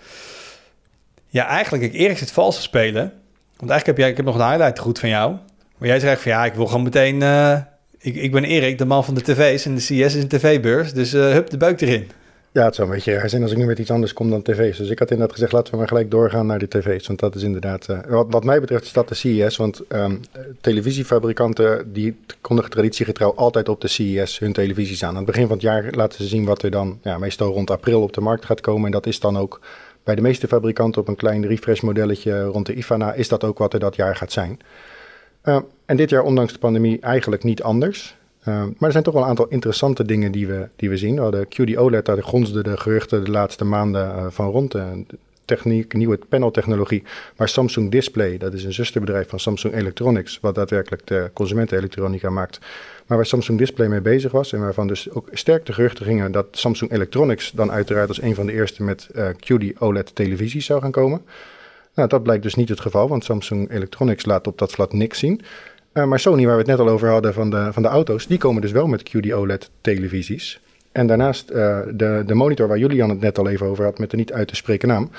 [1.27, 3.13] Ja, eigenlijk, ik eerst het valse spelen.
[3.57, 5.35] Want eigenlijk heb jij, ik heb nog een highlight goed van jou.
[5.77, 7.21] Maar jij zegt van ja, ik wil gewoon meteen...
[7.21, 7.57] Uh,
[8.03, 10.93] ik, ik ben Erik, de man van de tv's en de CS is een tv-beurs.
[10.93, 12.07] Dus uh, hup, de buik erin.
[12.51, 14.41] Ja, het zou een beetje raar zijn als ik nu met iets anders kom dan
[14.41, 14.77] tv's.
[14.77, 17.07] Dus ik had inderdaad gezegd, laten we maar gelijk doorgaan naar de tv's.
[17.07, 19.57] Want dat is inderdaad, uh, wat, wat, mij betreft is dat de CES.
[19.57, 20.19] Want um,
[20.61, 25.09] televisiefabrikanten die kondigen traditiegetrouw altijd op de CES hun televisies aan.
[25.09, 27.71] Aan het begin van het jaar laten ze zien wat er dan ja, meestal rond
[27.71, 28.85] april op de markt gaat komen.
[28.85, 29.59] En dat is dan ook
[30.03, 33.57] bij de meeste fabrikanten op een klein refresh modelletje rond de IFANA is dat ook
[33.57, 34.59] wat er dat jaar gaat zijn.
[35.43, 38.15] Uh, en dit jaar, ondanks de pandemie, eigenlijk niet anders.
[38.39, 41.15] Uh, maar er zijn toch wel een aantal interessante dingen die we, die we zien.
[41.15, 44.75] De QD OLED, daar gonsden de geruchten de laatste maanden uh, van rond.
[45.45, 47.03] techniek, nieuwe paneltechnologie,
[47.35, 52.59] waar Samsung Display, dat is een zusterbedrijf van Samsung Electronics, wat daadwerkelijk de consumentenelektronica maakt,
[53.05, 56.31] maar waar Samsung Display mee bezig was en waarvan dus ook sterk de geruchten gingen
[56.31, 60.81] dat Samsung Electronics dan uiteraard als een van de eerste met QD OLED televisies zou
[60.81, 61.21] gaan komen.
[61.95, 65.19] Nou, dat blijkt dus niet het geval, want Samsung Electronics laat op dat vlak niks
[65.19, 65.41] zien.
[65.93, 68.27] Uh, maar Sony, waar we het net al over hadden van de, van de auto's,
[68.27, 70.61] die komen dus wel met QD OLED televisies.
[70.91, 74.09] En daarnaast uh, de, de monitor waar Julian het net al even over had met
[74.09, 75.09] de niet uit te spreken naam.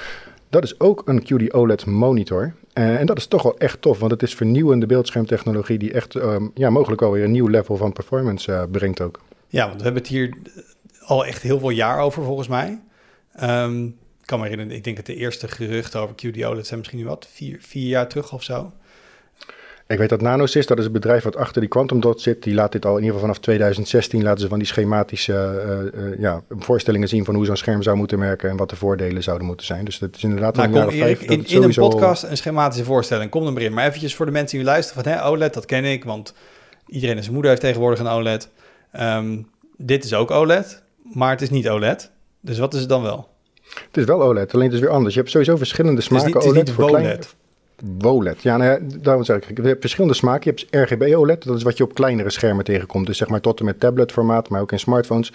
[0.49, 2.55] Dat is ook een QD OLED monitor.
[2.75, 6.15] Uh, en dat is toch wel echt tof, want het is vernieuwende beeldschermtechnologie die echt
[6.15, 9.21] um, ja, mogelijk alweer een nieuw level van performance brengt ook.
[9.49, 10.35] Ja, want we hebben het hier
[11.01, 12.83] al echt heel veel jaar over volgens mij.
[13.43, 16.99] Um, kan me herinneren, ik denk dat de eerste geruchten over QD OLED zijn misschien
[16.99, 18.73] nu wat, vier, vier jaar terug of zo.
[19.87, 22.55] Ik weet dat Nanosys, dat is het bedrijf wat achter die Quantum Dot zit, die
[22.55, 26.19] laat dit al in ieder geval vanaf 2016 laten ze van die schematische uh, uh,
[26.19, 29.47] ja, voorstellingen zien van hoe zo'n scherm zou moeten werken en wat de voordelen zouden
[29.47, 29.85] moeten zijn.
[29.85, 31.23] Dus dat is inderdaad nou, een jaar vijf.
[31.23, 33.73] In, in een podcast een schematische voorstelling, kom er maar in.
[33.73, 36.35] Maar eventjes voor de mensen die luisteren van hè, OLED, dat ken ik, want
[36.87, 38.49] iedereen en zijn moeder heeft tegenwoordig een OLED.
[39.01, 42.11] Um, dit is ook OLED, maar het is niet OLED.
[42.41, 43.29] Dus wat is het dan wel?
[43.75, 45.15] Het is wel OLED, alleen het is weer anders.
[45.15, 46.57] Je hebt sowieso verschillende smaken het is niet, OLED.
[46.57, 47.19] Het is niet voor kleine,
[47.99, 48.43] WOLED.
[48.43, 50.55] Ja, nou ja, daarom zeg ik, je hebt verschillende smaken.
[50.55, 53.07] Je hebt RGB OLED, dat is wat je op kleinere schermen tegenkomt.
[53.07, 55.33] Dus zeg maar tot en met tabletformaat, maar ook in smartphones.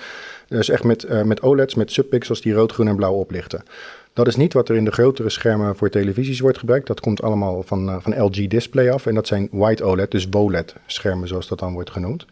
[0.47, 3.63] Dus echt met, uh, met OLEDs, met subpixels die rood, groen en blauw oplichten.
[4.13, 6.88] Dat is niet wat er in de grotere schermen voor televisies wordt gebruikt.
[6.88, 9.06] Dat komt allemaal van, uh, van LG Display af.
[9.06, 12.25] En dat zijn white OLED, dus WOLED schermen zoals dat dan wordt genoemd.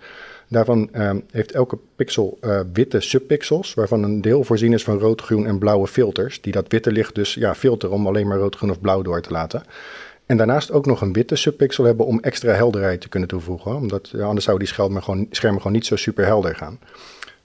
[0.47, 5.21] Daarvan uh, heeft elke pixel uh, witte subpixels, waarvan een deel voorzien is van rood,
[5.21, 6.41] groen en blauwe filters.
[6.41, 9.21] Die dat witte licht dus ja, filteren om alleen maar rood, groen of blauw door
[9.21, 9.63] te laten.
[10.25, 13.75] En daarnaast ook nog een witte subpixel hebben om extra helderheid te kunnen toevoegen.
[13.75, 16.79] Omdat anders zouden die schermen gewoon, schermen gewoon niet zo super helder gaan.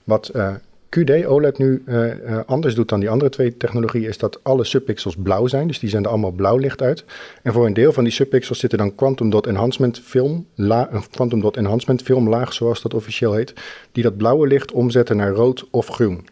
[0.04, 0.54] Wat uh,
[0.98, 4.64] QD OLED nu uh, uh, anders doet dan die andere twee technologieën, is dat alle
[4.64, 5.66] subpixels blauw zijn.
[5.66, 7.04] Dus die zenden allemaal blauw licht uit.
[7.42, 10.88] En voor een deel van die subpixels zit er dan quantum dot enhancement film, la,
[10.92, 13.52] een quantum dot enhancement filmlaag, zoals dat officieel heet,
[13.92, 16.26] die dat blauwe licht omzetten naar rood of groen.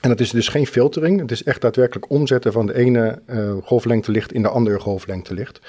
[0.00, 1.20] En dat is dus geen filtering.
[1.20, 3.22] Het is echt daadwerkelijk omzetten van de ene
[3.62, 5.60] golflengte licht in de andere golflengte licht.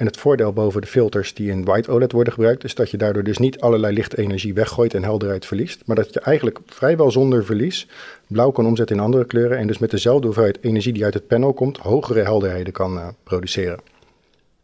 [0.00, 2.96] En het voordeel boven de filters die in white OLED worden gebruikt, is dat je
[2.96, 5.82] daardoor dus niet allerlei lichtenergie weggooit en helderheid verliest.
[5.86, 7.88] Maar dat je eigenlijk vrijwel zonder verlies
[8.26, 9.58] blauw kan omzetten in andere kleuren.
[9.58, 13.08] En dus met dezelfde hoeveelheid energie die uit het panel komt, hogere helderheden kan uh,
[13.22, 13.80] produceren.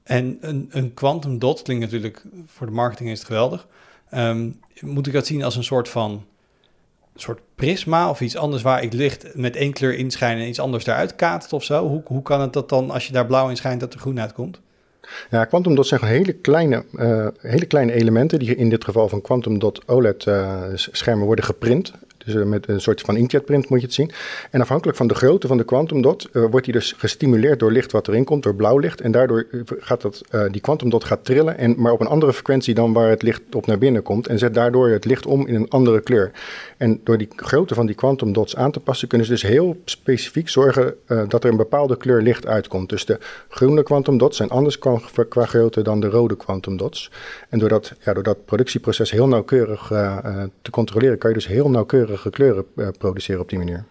[0.03, 3.67] En een, een quantum dot klinkt natuurlijk, voor de marketing is het geweldig.
[4.15, 6.25] Um, moet ik dat zien als een soort van
[7.15, 10.85] soort prisma of iets anders waar ik licht met één kleur inschijn en iets anders
[10.85, 11.89] daaruit kaatst of zo?
[11.89, 14.21] Hoe, hoe kan het dat dan als je daar blauw in schijnt dat er groen
[14.21, 14.61] uitkomt?
[15.31, 19.21] Ja, quantum dots zijn hele kleine, uh, hele kleine elementen die in dit geval van
[19.21, 21.93] quantum dot OLED uh, schermen worden geprint.
[22.27, 24.11] Dus uh, met een soort van inkjetprint moet je het zien.
[24.51, 27.93] En afhankelijk van de grootte van de quantum dot wordt die dus gestimuleerd door licht
[27.93, 29.01] wat erin komt, door blauw licht.
[29.01, 29.47] En daardoor
[29.79, 33.09] gaat dat, die quantum dot gaat trillen, en, maar op een andere frequentie dan waar
[33.09, 34.27] het licht op naar binnen komt.
[34.27, 36.31] En zet daardoor het licht om in een andere kleur.
[36.77, 39.77] En door die grootte van die quantum dots aan te passen, kunnen ze dus heel
[39.85, 40.95] specifiek zorgen
[41.29, 42.89] dat er een bepaalde kleur licht uitkomt.
[42.89, 47.11] Dus de groene quantum dots zijn anders qua, grootte dan de rode quantum dots.
[47.49, 49.87] En door dat, ja, door dat productieproces heel nauwkeurig
[50.63, 51.71] te controleren, kan je dus heel
[52.17, 53.85] nauwkeurige kleuren produceren op die manier.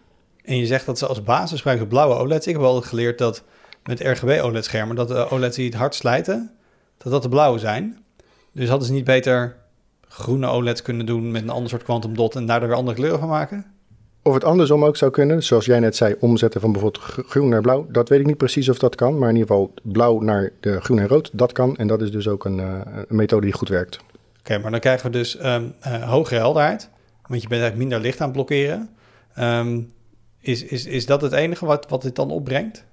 [0.43, 2.47] En je zegt dat ze als basis gebruiken blauwe OLED's.
[2.47, 3.43] Ik heb wel geleerd dat
[3.83, 6.51] met RGB OLED-schermen, dat de OLED's die het hard slijten,
[6.97, 8.03] dat dat de blauwe zijn.
[8.51, 9.55] Dus hadden ze niet beter
[10.07, 13.19] groene OLED's kunnen doen met een ander soort quantum dot en daar weer andere kleuren
[13.19, 13.65] van maken?
[14.21, 17.61] Of het andersom ook zou kunnen, zoals jij net zei, omzetten van bijvoorbeeld groen naar
[17.61, 17.87] blauw.
[17.89, 20.81] Dat weet ik niet precies of dat kan, maar in ieder geval blauw naar de
[20.81, 21.75] groen en rood, dat kan.
[21.75, 23.99] En dat is dus ook een, uh, een methode die goed werkt.
[23.99, 24.07] Oké,
[24.39, 26.89] okay, maar dan krijgen we dus um, uh, hogere helderheid,
[27.27, 28.89] want je bent eigenlijk minder licht aan het blokkeren.
[29.39, 29.93] Um,
[30.39, 32.85] is, is, is dat het enige wat, wat dit dan opbrengt?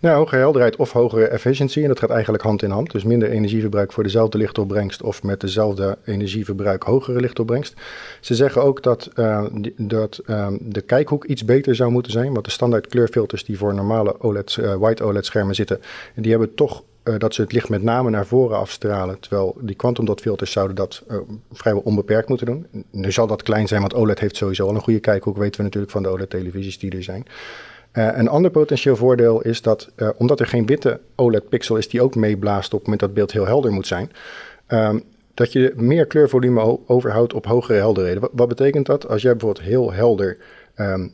[0.00, 1.82] Nou, helderheid of hogere efficiency.
[1.82, 2.90] En dat gaat eigenlijk hand in hand.
[2.90, 7.74] Dus minder energieverbruik voor dezelfde lichtopbrengst of met dezelfde energieverbruik hogere lichtopbrengst.
[8.20, 9.10] Ze zeggen ook dat,
[9.52, 12.32] die, dat uh, de kijkhoek iets beter zou moeten zijn.
[12.32, 15.80] Want de standaard kleurfilters die voor normale OLED, uh, white OLED schermen zitten,
[16.14, 16.82] die hebben toch
[17.18, 19.20] dat ze het licht met name naar voren afstralen.
[19.20, 21.16] Terwijl die quantum dot filters zouden dat uh,
[21.52, 22.66] vrijwel onbeperkt moeten doen.
[22.90, 25.62] Nu zal dat klein zijn, want OLED heeft sowieso al een goede kijkhoek, weten we
[25.62, 27.26] natuurlijk van de OLED-televisies die er zijn.
[27.92, 32.14] Uh, een ander potentieel voordeel is dat, omdat er geen witte OLED-pixel is die ook
[32.14, 34.12] meeblaast op het moment dat beeld heel helder moet zijn,
[34.68, 35.02] um,
[35.38, 38.28] dat je meer kleurvolume overhoudt op hogere helderheden.
[38.32, 39.08] Wat, betekent dat?
[39.08, 40.36] Als jij bijvoorbeeld heel helder
[40.78, 41.08] ehm,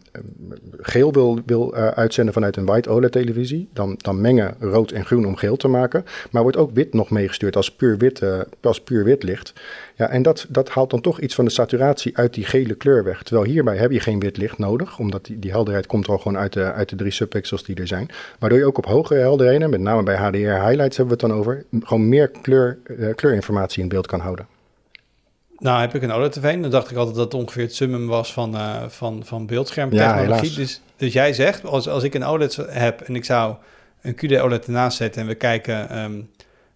[0.78, 5.26] geel wil, wil uh, uitzenden vanuit een white OLED-televisie, dan, dan mengen rood en groen
[5.26, 6.04] om geel te maken.
[6.30, 9.52] Maar wordt ook wit nog meegestuurd als puur wit, uh, als puur wit licht.
[9.94, 13.04] Ja, en dat, dat haalt dan toch iets van de saturatie uit die gele kleur
[13.04, 13.22] weg.
[13.22, 16.38] Terwijl hierbij heb je geen wit licht nodig, omdat die, die helderheid komt al gewoon
[16.38, 18.08] uit de, uit de drie subpixels die er zijn.
[18.38, 21.32] Waardoor je ook op hogere helderheden, met name bij HDR highlights hebben we het dan
[21.32, 24.53] over, gewoon meer kleur, uh, kleurinformatie in beeld kan houden.
[25.58, 26.60] Nou, heb ik een OLED-tv.
[26.60, 30.50] Dan dacht ik altijd dat het ongeveer het summum was van, uh, van, van beeldschermtechnologie.
[30.50, 33.54] Ja, dus, dus jij zegt, als, als ik een OLED heb en ik zou
[34.00, 36.30] een QD-OLED ernaast zetten en we kijken um,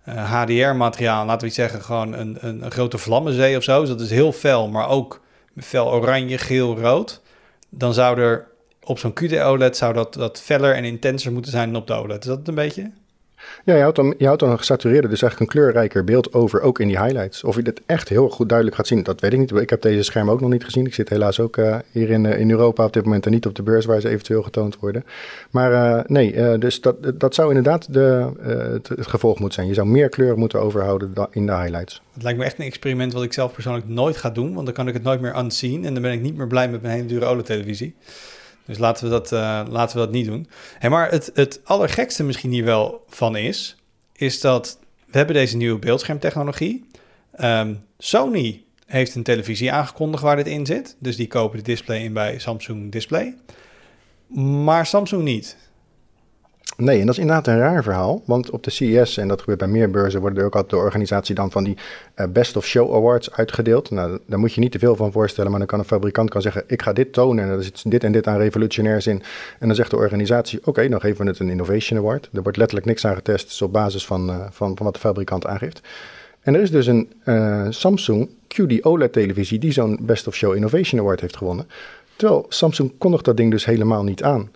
[0.09, 3.81] uh, HDR-materiaal, laten we iets zeggen, gewoon een, een, een, grote vlammenzee of zo.
[3.81, 5.21] Dus dat is heel fel, maar ook
[5.57, 7.23] fel oranje, geel, rood.
[7.69, 8.47] Dan zou er
[8.83, 12.21] op zo'n QD-OLED zou dat, dat feller en intenser moeten zijn dan op de OLED.
[12.21, 12.91] Is dat het een beetje?
[13.64, 16.61] Ja, je houdt, dan, je houdt dan een gesatureerde, dus eigenlijk een kleurrijker beeld over,
[16.61, 17.44] ook in die highlights.
[17.44, 19.53] Of je dit echt heel goed duidelijk gaat zien, dat weet ik niet.
[19.53, 20.87] Ik heb deze scherm ook nog niet gezien.
[20.87, 23.46] Ik zit helaas ook uh, hier in, uh, in Europa op dit moment en niet
[23.46, 25.05] op de beurs waar ze eventueel getoond worden.
[25.51, 29.68] Maar uh, nee, dus dat, dat zou inderdaad de, het, het, gevolg moeten zijn.
[29.68, 32.03] Je zou meer kleur moeten overhouden in de highlights.
[32.14, 34.74] Het lijkt me echt een experiment wat ik zelf persoonlijk nooit ga doen, want dan
[34.74, 36.94] kan ik het nooit meer unseen en dan ben ik niet meer blij met mijn
[36.94, 37.94] hele dure OLED-televisie.
[38.68, 39.31] Dus laten we dat,
[39.70, 40.48] laten we dat niet doen.
[40.88, 43.76] Maar het, het allergekste misschien hier wel van is,
[44.12, 44.78] is dat
[45.11, 46.87] we hebben deze nieuwe beeldschermtechnologie.
[47.40, 50.96] Um, Sony heeft een televisie aangekondigd waar dit in zit.
[50.98, 53.37] Dus die kopen de display in bij Samsung Display.
[54.64, 55.57] Maar Samsung niet.
[56.83, 58.23] Nee, en dat is inderdaad een raar verhaal.
[58.25, 60.77] Want op de CES, en dat gebeurt bij meer beurzen, worden er ook altijd de
[60.77, 61.77] organisatie dan van die
[62.17, 63.91] uh, Best of Show Awards uitgedeeld.
[63.91, 66.43] Nou, daar moet je niet te veel van voorstellen, maar dan kan een fabrikant kan
[66.43, 69.23] zeggen: Ik ga dit tonen en er zit dit en dit aan revolutionairs in.
[69.59, 72.29] En dan zegt de organisatie: Oké, dan geven we het een Innovation Award.
[72.33, 75.01] Er wordt letterlijk niks aan getest, dus op basis van, uh, van, van wat de
[75.01, 75.81] fabrikant aangeeft.
[76.41, 81.01] En er is dus een uh, Samsung QD OLED-televisie die zo'n Best of Show Innovation
[81.01, 81.69] Award heeft gewonnen.
[82.17, 84.51] Terwijl Samsung kondigt dat ding dus helemaal niet aan.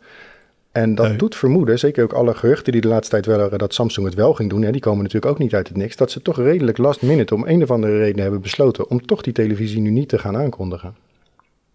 [0.73, 1.17] En dat nee.
[1.17, 4.15] doet vermoeden, zeker ook alle geruchten die de laatste tijd wel waren dat Samsung het
[4.15, 6.37] wel ging doen, ja, die komen natuurlijk ook niet uit het niks, dat ze toch
[6.37, 9.91] redelijk last minute om een of andere reden hebben besloten om toch die televisie nu
[9.91, 10.95] niet te gaan aankondigen.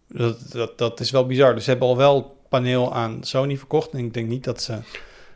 [0.08, 1.54] Dat, dat, dat is wel bizar.
[1.54, 4.74] Dus ze hebben al wel paneel aan Sony verkocht en ik denk niet dat ze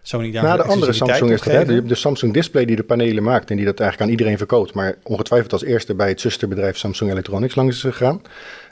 [0.01, 3.55] Sony daar Nou, de andere Samsung is de Samsung Display die de panelen maakt en
[3.55, 7.55] die dat eigenlijk aan iedereen verkoopt, maar ongetwijfeld als eerste bij het zusterbedrijf Samsung Electronics
[7.55, 8.21] langs is gegaan.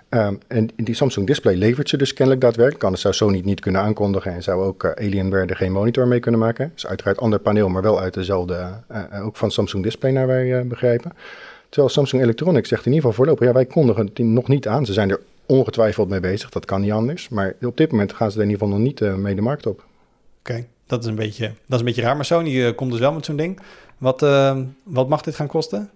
[0.10, 2.84] Um, en die Samsung Display levert ze dus kennelijk daadwerkelijk.
[2.84, 6.08] Anders zou Sony het niet kunnen aankondigen en zou ook uh, Alienware er geen monitor
[6.08, 6.72] mee kunnen maken.
[6.76, 10.68] Is uiteraard ander paneel, maar wel uit dezelfde, uh, ook van Samsung Display naar wij
[10.68, 11.12] begrijpen.
[11.70, 14.86] Terwijl Samsung Electronics zegt in ieder geval voorlopig, ja wij kondigen het nog niet aan.
[14.86, 17.30] Ze zijn er ongetwijfeld mee bezig, dat kan niet anders.
[17.30, 19.66] Maar op dit moment gaan ze er in ieder geval nog niet mee de markt
[19.66, 19.86] op.
[20.40, 22.16] Oké, dat, is een beetje, dat is een beetje raar.
[22.16, 23.60] Maar Sony komt dus wel met zo'n ding.
[23.98, 24.22] Wat,
[24.84, 25.90] wat mag dit gaan kosten?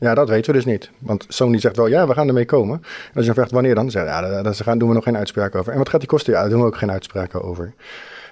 [0.00, 0.90] Ja, dat weten we dus niet.
[0.98, 2.82] Want Sony zegt wel, ja, we gaan ermee komen.
[2.82, 5.16] En als je vraagt wanneer dan, dan zeggen ja, daar, gaan, doen we nog geen
[5.16, 5.72] uitspraak over.
[5.72, 6.32] En wat gaat die kosten?
[6.32, 7.74] Ja, daar doen we ook geen uitspraken over.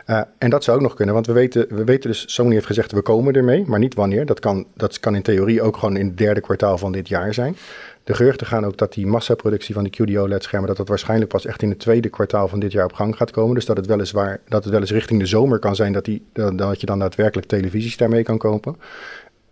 [0.07, 2.67] Uh, en dat zou ook nog kunnen, want we weten, we weten dus, Sony heeft
[2.67, 4.27] gezegd, we komen ermee, maar niet wanneer.
[4.27, 7.35] Dat kan, dat kan in theorie ook gewoon in het derde kwartaal van dit jaar
[7.35, 7.57] zijn.
[8.05, 11.47] De geruchten gaan ook dat die massaproductie van die QD OLED-schermen, dat dat waarschijnlijk pas
[11.47, 13.55] echt in het tweede kwartaal van dit jaar op gang gaat komen.
[13.55, 16.27] Dus dat het weliswaar, dat het wel eens richting de zomer kan zijn dat, die,
[16.33, 18.77] dat je dan daadwerkelijk televisies daarmee kan kopen.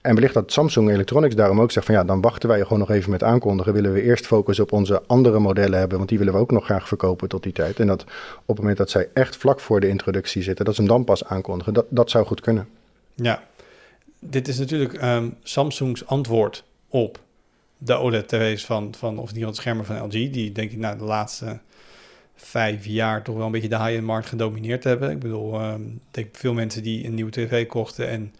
[0.06, 2.90] En wellicht dat Samsung Electronics daarom ook zegt van ja, dan wachten wij gewoon nog
[2.90, 3.72] even met aankondigen.
[3.72, 6.64] Willen we eerst focus op onze andere modellen hebben, want die willen we ook nog
[6.64, 7.80] graag verkopen tot die tijd.
[7.80, 8.02] En dat
[8.40, 11.04] op het moment dat zij echt vlak voor de introductie zitten, dat ze hem dan
[11.04, 11.74] pas aankondigen.
[11.74, 12.68] Dat, dat zou goed kunnen.
[13.14, 13.42] Ja,
[14.18, 17.18] dit is natuurlijk um, Samsung's antwoord op
[17.78, 21.58] de OLED-tv's van, van, of die schermen van LG, die denk ik na de laatste
[22.34, 25.10] vijf jaar toch wel een beetje de high-end markt gedomineerd hebben.
[25.10, 28.32] Ik bedoel, ik denk veel mensen die een nieuwe tv kochten en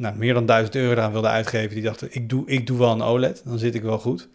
[0.00, 2.90] nou, meer dan 1000 euro aan wilde uitgeven, die dachten, ik doe, ik doe wel
[2.90, 4.28] een OLED, dan zit ik wel goed.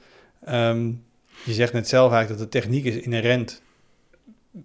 [0.50, 1.04] Um,
[1.44, 3.62] je zegt net zelf eigenlijk dat de techniek is inherent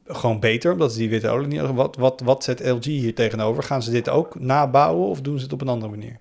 [0.06, 1.60] gewoon beter, omdat ze die witte OLED niet...
[1.60, 3.62] Wat, wat, wat zet LG hier tegenover?
[3.62, 6.18] Gaan ze dit ook nabouwen of doen ze het op een andere manier?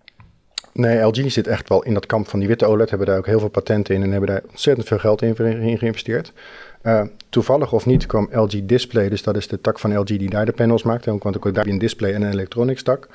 [0.74, 3.26] Nee, LG zit echt wel in dat kamp van die witte OLED, hebben daar ook
[3.26, 6.34] heel veel patenten in en hebben daar ontzettend veel geld in geïnvesteerd.
[6.84, 10.30] Uh, toevallig of niet kwam LG Display, dus dat is de tak van LG die
[10.30, 11.06] daar de panels maakt.
[11.06, 13.08] Want ook daar een display en een electronics tak.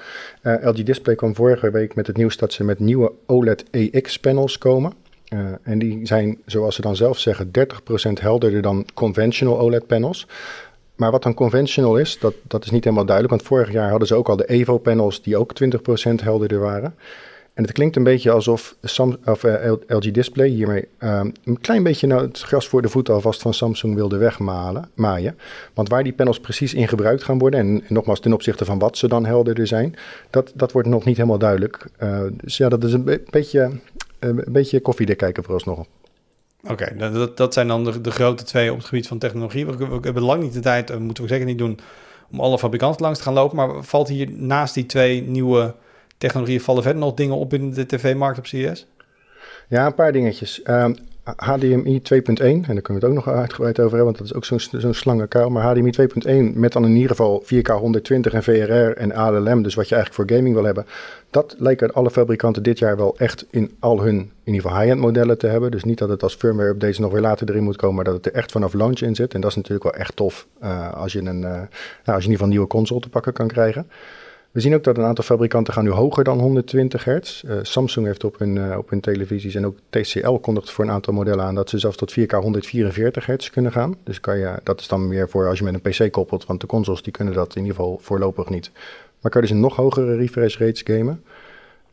[0.42, 4.18] Uh, LG Display kwam vorige week met het nieuws dat ze met nieuwe OLED EX
[4.18, 4.92] panels komen.
[5.28, 7.50] Uh, en die zijn, zoals ze dan zelf zeggen, 30%
[8.20, 10.26] helderder dan conventional OLED panels.
[10.96, 13.36] Maar wat dan conventional is, dat, dat is niet helemaal duidelijk.
[13.36, 15.68] Want vorig jaar hadden ze ook al de Evo panels die ook 20%
[16.14, 16.94] helderder waren.
[17.54, 21.82] En het klinkt een beetje alsof Sam, of, eh, LG Display hiermee um, een klein
[21.82, 25.38] beetje nou het gras voor de voeten alvast van Samsung wilde wegmalen, maaien.
[25.74, 28.98] Want waar die panels precies in gebruikt gaan worden, en, nogmaals ten opzichte van wat
[28.98, 29.94] ze dan helderder zijn,
[30.30, 31.86] dat, dat wordt nog niet helemaal duidelijk.
[32.02, 33.70] Uh, dus ja, dat is een be beetje,
[34.18, 35.86] een beetje koffiedik kijken vooralsnog.
[36.68, 39.66] Oké, dat, dat zijn dan de, de, grote twee op het gebied van technologie.
[39.66, 41.78] We, we, hebben lang niet de tijd, moeten we zeker niet doen,
[42.30, 43.56] om alle fabrikanten langs te gaan lopen.
[43.56, 45.74] Maar valt hier naast die twee nieuwe
[46.24, 48.86] technologieën, vallen verder nog dingen op in de tv-markt op CES?
[49.68, 50.62] Ja, een paar dingetjes.
[51.24, 54.34] HDMI 2.1, en daar kunnen we het ook nog uitgebreid over hebben, want dat is
[54.34, 55.50] ook zo'n zo'n slangenkuil.
[55.50, 55.90] Maar HDMI
[56.52, 59.94] 2.1 met dan in ieder geval 4K 120 en VRR en ALM, dus wat je
[59.94, 60.86] eigenlijk voor gaming wil hebben.
[61.30, 65.00] Dat lijken alle fabrikanten dit jaar wel echt in al hun, in ieder geval high-end
[65.00, 65.70] modellen te hebben.
[65.70, 68.14] Dus niet dat het als firmware updates nog weer later erin moet komen, maar dat
[68.14, 69.34] het er echt vanaf launch in zit.
[69.34, 71.68] En dat is natuurlijk wel echt tof uh, als, je een, uh, nou,
[72.04, 73.86] als je in ieder geval een nieuwe console te pakken kan krijgen.
[74.54, 77.42] We zien ook dat een aantal fabrikanten gaan nu hoger dan 120 hertz.
[77.42, 80.90] Uh, Samsung heeft op hun, uh, op hun televisies en ook TCL kondigt voor een
[80.90, 83.96] aantal modellen aan dat ze zelfs tot 4K 144 hertz kunnen gaan.
[84.04, 86.60] Dus kan je, dat is dan meer voor als je met een PC koppelt, want
[86.60, 88.70] de consoles die kunnen dat in ieder geval voorlopig niet.
[89.20, 91.22] Maar kan je dus een nog hogere refresh rates gamen.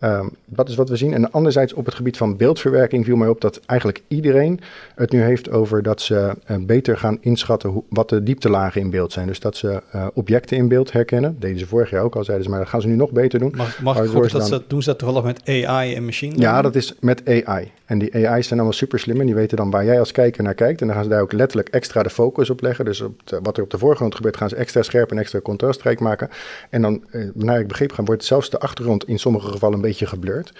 [0.04, 1.14] Um, dat is wat we zien.
[1.14, 4.60] En anderzijds op het gebied van beeldverwerking viel mij op dat eigenlijk iedereen
[4.95, 8.89] het nu heeft over dat ze uh, beter gaan inschatten hoe, wat de dieptelagen in
[8.89, 9.28] beeld zijn.
[9.28, 11.32] Dus dat ze uh, objecten in beeld herkennen.
[11.32, 13.12] Dat deden ze vorig jaar ook al, zeiden ze, maar dat gaan ze nu nog
[13.12, 13.54] beter doen.
[13.56, 14.41] Mag, mag ik dat dan...
[14.41, 16.56] ze, doen ze dat toevallig met AI en machine learning?
[16.56, 17.72] Ja, dat is met AI.
[17.91, 20.43] En die AI's zijn allemaal super slim en die weten dan waar jij als kijker
[20.43, 20.82] naar kijkt.
[20.82, 22.86] En dan gaan ze daar ook letterlijk extra de focus op leggen.
[22.86, 25.39] Dus op de, wat er op de voorgrond gebeurt, gaan ze extra scherp en extra
[25.41, 26.30] contrastrijk maken.
[26.70, 29.82] En dan, uh, naar ik begreep gaan, wordt zelfs de achtergrond in sommige gevallen een
[29.82, 30.52] beetje geblurred.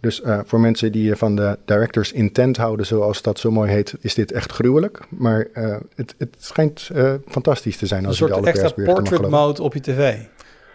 [0.00, 3.94] Dus uh, voor mensen die van de director's intent houden, zoals dat zo mooi heet,
[4.00, 5.00] is dit echt gruwelijk.
[5.08, 9.28] Maar uh, het, het schijnt uh, fantastisch te zijn als je de alle extra portrait
[9.28, 10.16] mode op je tv.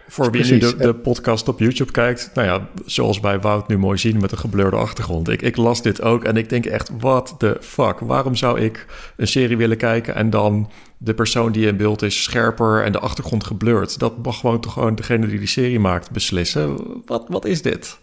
[0.08, 3.78] Voor wie nu de, de, podcast op YouTube kijkt, nou ja, zoals bij Wout nu
[3.78, 5.30] mooi zien met een geblurde achtergrond.
[5.30, 8.00] Ik, ik las dit ook en ik denk echt, what the fuck?
[8.00, 8.86] Waarom zou ik
[9.18, 13.00] een serie willen kijken en dan de persoon die in beeld is scherper en de
[13.00, 14.00] achtergrond geblurred?
[14.00, 16.78] Dat mag gewoon toch gewoon degene die die serie maakt beslissen.
[17.06, 17.98] Wat, wat is dit?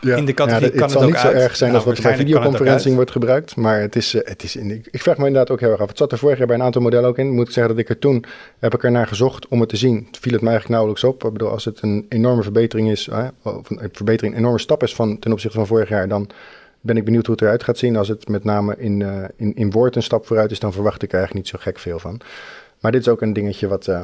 [0.00, 0.16] Ja.
[0.16, 2.16] in de categorie ja, het, het zal niet zo erg zijn nou, als wat bij
[2.16, 3.56] videoconferencing wordt gebruikt.
[3.56, 5.88] Maar het is, uh, het is in, ik vraag me inderdaad ook heel erg af.
[5.88, 7.30] Het zat er vorig jaar bij een aantal modellen ook in.
[7.30, 8.24] Moet ik zeggen dat ik er toen
[8.58, 10.08] heb ik er naar gezocht om het te zien.
[10.20, 11.24] Viel het me eigenlijk nauwelijks op.
[11.24, 14.82] Ik bedoel, als het een enorme verbetering is, uh, of een verbetering, een enorme stap
[14.82, 16.28] is van, ten opzichte van vorig jaar, dan
[16.80, 17.96] ben ik benieuwd hoe het eruit gaat zien.
[17.96, 21.02] Als het met name in, uh, in, in woord een stap vooruit is, dan verwacht
[21.02, 22.20] ik er eigenlijk niet zo gek veel van.
[22.80, 24.00] Maar dit is ook een dingetje wat, uh,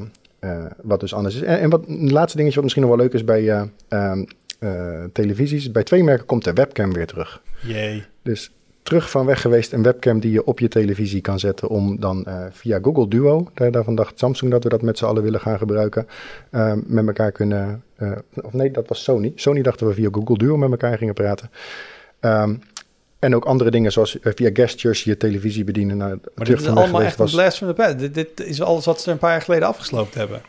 [0.82, 1.42] wat dus anders is.
[1.42, 4.26] En, en wat een laatste dingetje wat misschien nog wel leuk is bij um,
[4.58, 5.70] uh, televisies.
[5.70, 7.42] Bij twee merken komt de webcam weer terug.
[7.60, 8.04] Jee.
[8.22, 8.50] Dus
[8.82, 12.24] terug van weg geweest een webcam die je op je televisie kan zetten om dan
[12.28, 15.40] uh, via Google Duo, daar, daarvan dacht Samsung dat we dat met z'n allen willen
[15.40, 16.06] gaan gebruiken,
[16.50, 17.82] uh, met elkaar kunnen,
[18.42, 19.32] of nee, dat was Sony.
[19.34, 21.50] Sony dachten we via Google Duo met elkaar gingen praten.
[22.20, 22.60] Um,
[23.18, 25.96] en ook andere dingen zoals via gestures je televisie bedienen.
[25.96, 27.32] Nou, maar dit is allemaal echt was...
[27.32, 27.98] een blast van de pet.
[27.98, 30.42] Dit, dit is alles wat ze een paar jaar geleden afgesloopt hebben.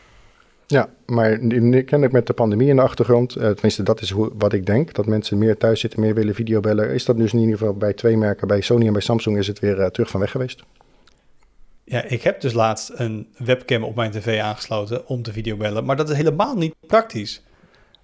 [0.70, 4.52] Ja, maar kennelijk met de pandemie in de achtergrond, uh, tenminste dat is hoe, wat
[4.52, 7.58] ik denk, dat mensen meer thuis zitten, meer willen videobellen, is dat dus in ieder
[7.58, 10.20] geval bij twee merken, bij Sony en bij Samsung is het weer uh, terug van
[10.20, 10.62] weg geweest.
[11.84, 15.96] Ja, ik heb dus laatst een webcam op mijn tv aangesloten om te videobellen, maar
[15.96, 17.42] dat is helemaal niet praktisch.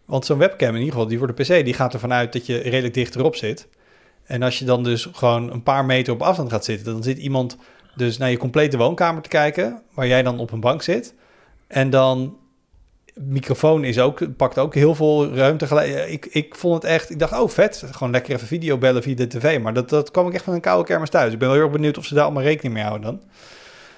[0.05, 2.47] Want zo'n webcam in ieder geval, die voor de PC, die gaat ervan uit dat
[2.47, 3.69] je redelijk dichterop zit.
[4.25, 7.19] En als je dan dus gewoon een paar meter op afstand gaat zitten, dan zit
[7.19, 7.57] iemand
[7.97, 11.15] dus naar je complete woonkamer te kijken, waar jij dan op een bank zit.
[11.67, 12.37] En dan
[13.15, 15.67] microfoon is ook, pakt ook heel veel ruimte.
[16.09, 19.15] Ik, ik vond het echt, ik dacht, oh vet, gewoon lekker even video bellen via
[19.15, 19.61] de tv.
[19.61, 21.33] Maar dat, dat kwam ik echt van een koude kermis thuis.
[21.33, 23.21] Ik ben wel heel erg benieuwd of ze daar allemaal rekening mee houden dan.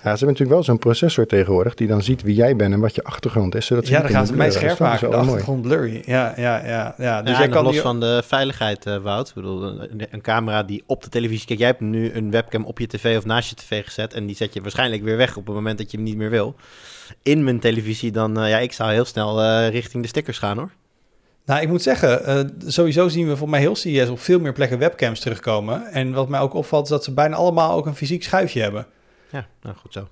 [0.07, 2.81] Ja, ze hebben natuurlijk wel zo'n processor tegenwoordig die dan ziet wie jij bent en
[2.81, 3.67] wat je achtergrond is.
[3.67, 6.03] Zodat ze ja, dan gaan ze mij scherp maken, de achtergrond blurry.
[6.05, 6.95] Ja, ja, ja.
[6.99, 7.23] ja.
[7.23, 9.29] Dus ja, jij kan los van de veiligheid, uh, Wout.
[9.29, 11.47] Ik bedoel, een, een, camera die op de televisie...
[11.47, 14.15] Kijk, jij hebt nu een webcam op je tv of naast je tv gezet...
[14.15, 16.31] en die zet je waarschijnlijk weer weg op het moment dat je hem niet meer
[16.31, 16.57] wil.
[17.23, 18.43] In mijn televisie dan...
[18.43, 20.71] Uh, ja, ik zou heel snel uh, richting de stickers gaan, hoor.
[21.45, 24.53] Nou, ik moet zeggen, uh, sowieso zien we voor mij heel CES op veel meer
[24.53, 25.87] plekken webcams terugkomen.
[25.87, 28.87] En wat mij ook opvalt is dat ze bijna allemaal ook een fysiek schuifje hebben.
[29.31, 30.09] Ja, nou goed zo.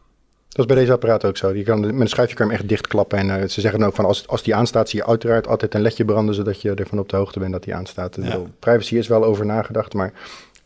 [0.48, 1.54] Dat is bij deze apparaat ook zo.
[1.54, 3.18] Je kan, met een schuifje kan je hem echt dichtklappen.
[3.18, 5.74] En uh, ze zeggen dan ook van als, als die aanstaat, zie je uiteraard altijd
[5.74, 8.16] een ledje branden, zodat je ervan op de hoogte bent dat die aanstaat.
[8.20, 8.40] Ja.
[8.58, 10.12] Privacy is wel over nagedacht, maar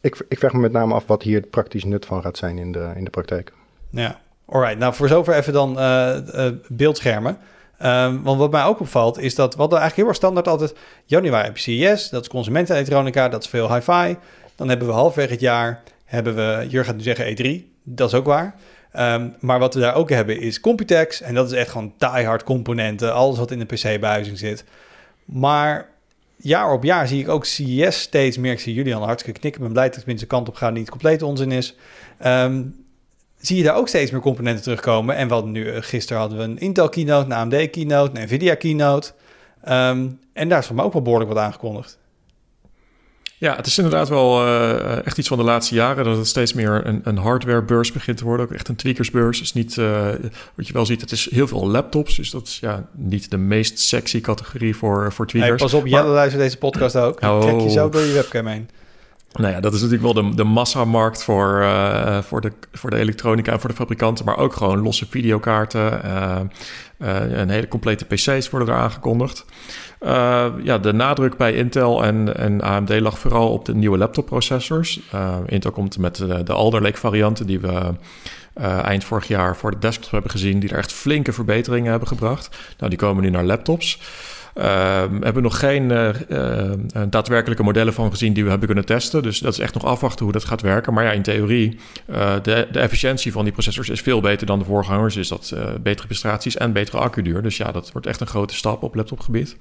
[0.01, 2.59] ik, ik vraag me met name af wat hier het praktisch nut van gaat zijn
[2.59, 3.53] in de, in de praktijk.
[3.91, 4.79] Ja, alright.
[4.79, 7.39] Nou, voor zover even dan uh, uh, beeldschermen.
[7.83, 10.75] Um, want wat mij ook opvalt is dat wat er eigenlijk heel erg standaard altijd...
[11.05, 14.17] januari heb je CES, dat is consumentenelektronica, dat is veel hi-fi.
[14.55, 18.15] Dan hebben we halfweg het jaar, hebben we, Jur gaat nu zeggen E3, dat is
[18.15, 18.55] ook waar...
[18.97, 21.21] Um, maar wat we daar ook hebben is Computex.
[21.21, 23.15] En dat is echt gewoon die-hard componenten.
[23.15, 24.65] Alles wat in de PC-buizing zit.
[25.25, 25.89] Maar
[26.37, 28.53] jaar op jaar zie ik ook CES steeds meer.
[28.53, 29.61] Ik zie jullie al hartstikke knikken.
[29.61, 30.73] Ik ben blij dat het tenminste kant op gaat.
[30.73, 31.77] Niet compleet onzin is.
[32.27, 32.87] Um,
[33.41, 35.17] zie je daar ook steeds meer componenten terugkomen.
[35.17, 38.55] En wat nu, eh, gisteren hadden we een Intel keynote, een AMD keynote, een Nvidia
[38.55, 39.13] keynote.
[39.69, 41.99] Um, en daar is voor mij ook wel behoorlijk wat aangekondigd.
[43.41, 46.53] Ja, het is inderdaad wel uh, echt iets van de laatste jaren dat het steeds
[46.53, 48.47] meer een, een hardwarebeurs begint te worden.
[48.47, 49.41] Ook echt een tweakersbeurs.
[49.41, 50.09] is niet, uh,
[50.55, 52.17] wat je wel ziet, het is heel veel laptops.
[52.17, 55.61] Dus dat is ja, niet de meest sexy categorie voor, voor tweakers.
[55.61, 57.23] Hey, pas op, Jelle luistert deze podcast ook.
[57.23, 57.41] Oh.
[57.41, 58.69] Trek je zo door je webcam heen.
[59.33, 62.97] Nou ja, dat is natuurlijk wel de, de massamarkt voor, uh, voor, de, voor de
[62.97, 66.01] elektronica en voor de fabrikanten, maar ook gewoon losse videokaarten.
[66.05, 66.41] Uh,
[67.31, 69.45] een hele complete PC's worden er aangekondigd.
[70.63, 75.01] ja, de nadruk bij Intel en, en AMD lag vooral op de nieuwe laptopprocessors.
[75.47, 77.95] Intel komt met de, de Alder Lake varianten die we
[78.83, 82.57] eind vorig jaar voor de desktops hebben gezien, die er echt flinke verbeteringen hebben gebracht.
[82.79, 84.01] Nou, die komen nu naar laptops.
[84.59, 86.71] Uh, we hebben nog geen uh, uh,
[87.09, 89.23] daadwerkelijke modellen van gezien die we hebben kunnen testen.
[89.23, 90.95] Dus dat is echt nog afwachten hoe dat gaat werken.
[90.95, 91.79] Maar ja, in theorie,
[92.43, 95.17] de, de efficiëntie van die processors is veel beter dan de voorgangers.
[95.17, 97.43] Is dat betere prestaties en betere accuduur.
[97.43, 99.57] Dus ja, dat wordt echt een grote stap op laptopgebied.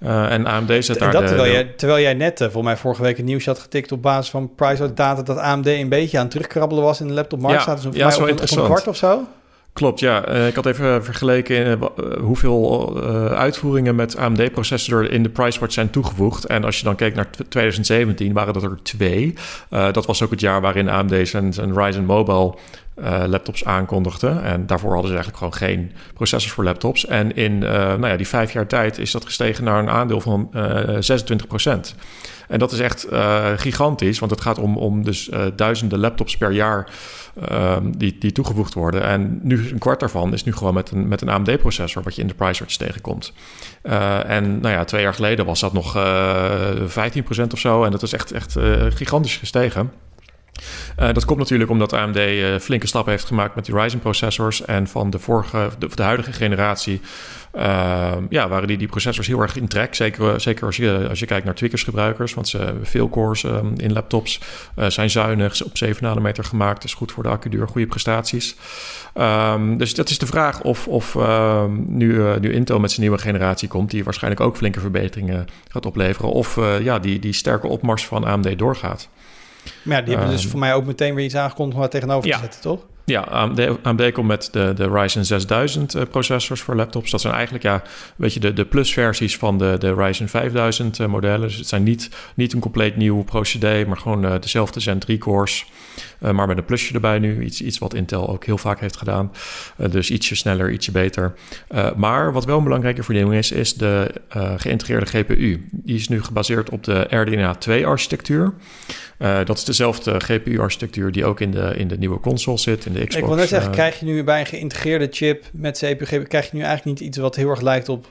[0.00, 3.24] en AMD zet daar dat, terwijl, jij, terwijl jij net, voor mij vorige week een
[3.24, 6.84] nieuws had getikt op basis van price data dat AMD een beetje aan het terugkrabbelen
[6.84, 7.56] was in de laptopmarkt.
[7.56, 9.26] Ja, staat dus ja, mij op, op een kwart of zo.
[9.72, 10.28] Klopt, ja.
[10.28, 11.86] Uh, ik had even vergeleken uh,
[12.20, 13.02] hoeveel
[13.34, 16.44] uitvoeringen met AMD-processor in de PriceWatch zijn toegevoegd.
[16.44, 19.34] En als je dan kijkt naar 2017, waren dat er twee.
[19.68, 22.54] dat was ook het jaar waarin AMD zijn, zijn Ryzen Mobile
[23.26, 24.28] laptops aankondigde.
[24.28, 27.06] En daarvoor hadden ze eigenlijk gewoon geen processors voor laptops.
[27.06, 30.50] En in nou ja, die vijf jaar tijd is dat gestegen naar een aandeel van
[31.00, 31.94] 26 procent.
[32.50, 33.06] En dat is echt
[33.56, 36.88] gigantisch, want het gaat om, om dus duizenden laptops per jaar
[37.52, 39.02] um, die, die toegevoegd worden.
[39.02, 42.20] En nu een kwart daarvan is nu gewoon met een, met een AMD-processor, wat je
[42.20, 43.32] in de price tegenkomt.
[43.82, 47.84] Uh, en nou ja, twee jaar geleden was dat nog uh, eh, 15% of zo.
[47.84, 48.56] En dat is echt, echt
[48.88, 49.92] gigantisch gestegen.
[51.00, 54.64] Uh, dat komt natuurlijk omdat AMD uh, flinke stappen heeft gemaakt met die Ryzen processors.
[54.64, 57.00] En van de vorige, de, de huidige generatie
[57.56, 59.94] uh, ja, waren die, die processors heel erg in trek.
[59.94, 62.34] Zeker, zeker als, je, als je kijkt naar Twickers gebruikers.
[62.34, 64.40] Want ze veel cores um, in laptops.
[64.88, 66.84] Zijn zuinig, op 7 nanometer gemaakt.
[66.84, 68.56] is goed voor de accuduur, goede prestaties.
[69.14, 71.16] Um, dus dat is de vraag of, of
[71.86, 73.90] nu, nu Intel met zijn nieuwe generatie komt...
[73.90, 76.30] die waarschijnlijk ook flinke verbeteringen gaat opleveren...
[76.30, 79.08] of ja, die, die sterke opmars van AMD doorgaat.
[79.82, 82.30] Maar ja, die hebben dus voor mij ook meteen weer iets aangekondigd om het tegenover
[82.30, 82.86] te zetten, toch?
[83.04, 87.10] Ja, AMD, AMD komt met de, de Ryzen 6000 uh, processors voor laptops.
[87.10, 87.82] Dat zijn eigenlijk ja,
[88.16, 91.48] weet je, de, de plus-versies van de, de Ryzen 5000 uh, modellen.
[91.48, 95.18] Dus het zijn niet, niet een compleet nieuw procedé, maar gewoon uh, dezelfde Zen 3
[95.18, 95.66] cores.
[96.20, 97.44] Maar met een plusje erbij nu.
[97.44, 99.32] Iets, iets wat Intel ook heel vaak heeft gedaan.
[99.90, 101.34] dus ietsje sneller, ietsje beter.
[101.96, 104.10] maar wat wel een belangrijke verdeling is, is de
[104.56, 105.68] geïntegreerde GPU.
[105.70, 108.52] Die is nu gebaseerd op de RDNA 2 architectuur.
[109.18, 112.98] dat is dezelfde GPU-architectuur die ook in de, in de nieuwe console zit, in de
[112.98, 113.16] Xbox.
[113.16, 116.56] Ik wil net zeggen, krijg je nu bij een geïntegreerde chip met CPU, krijg je
[116.56, 118.06] nu eigenlijk niet iets wat heel erg lijkt op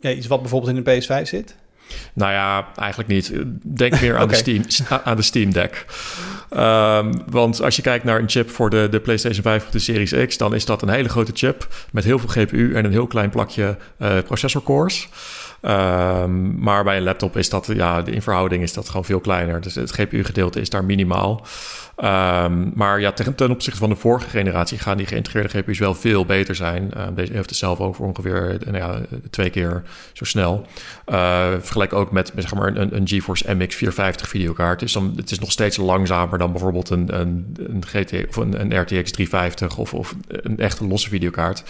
[0.00, 1.56] ja, iets wat bijvoorbeeld in de PS5 zit?
[2.12, 3.32] Nou ja, eigenlijk niet.
[3.62, 4.62] Denk meer aan, de, Steam,
[5.04, 5.84] aan de Steam Deck.
[6.56, 9.78] Um, want als je kijkt naar een chip voor de, de PlayStation 5 of de
[9.78, 12.92] Series X, dan is dat een hele grote chip met heel veel GPU en een
[12.92, 15.08] heel klein plakje uh, processorcores.
[15.62, 19.60] Um, maar bij een laptop is dat, ja, in verhouding is dat gewoon veel kleiner.
[19.60, 21.46] Dus het GPU-gedeelte is daar minimaal.
[22.04, 26.24] Um, maar ja, ten, opzichte van de vorige generatie gaan die geïntegreerde GPU's wel veel
[26.24, 26.90] beter zijn.
[26.96, 29.82] Uh, deze heeft het zelf over ongeveer nou ja, twee keer
[30.12, 30.66] zo snel.
[31.08, 34.80] Uh, vergelijk ook met, zeg maar, een, een GeForce MX 450 videokaart.
[34.80, 38.80] Dus dan, het is nog steeds langzamer dan bijvoorbeeld een, een, een, GT, of een,
[38.80, 41.62] RTX 350 of, of een echte losse videokaart.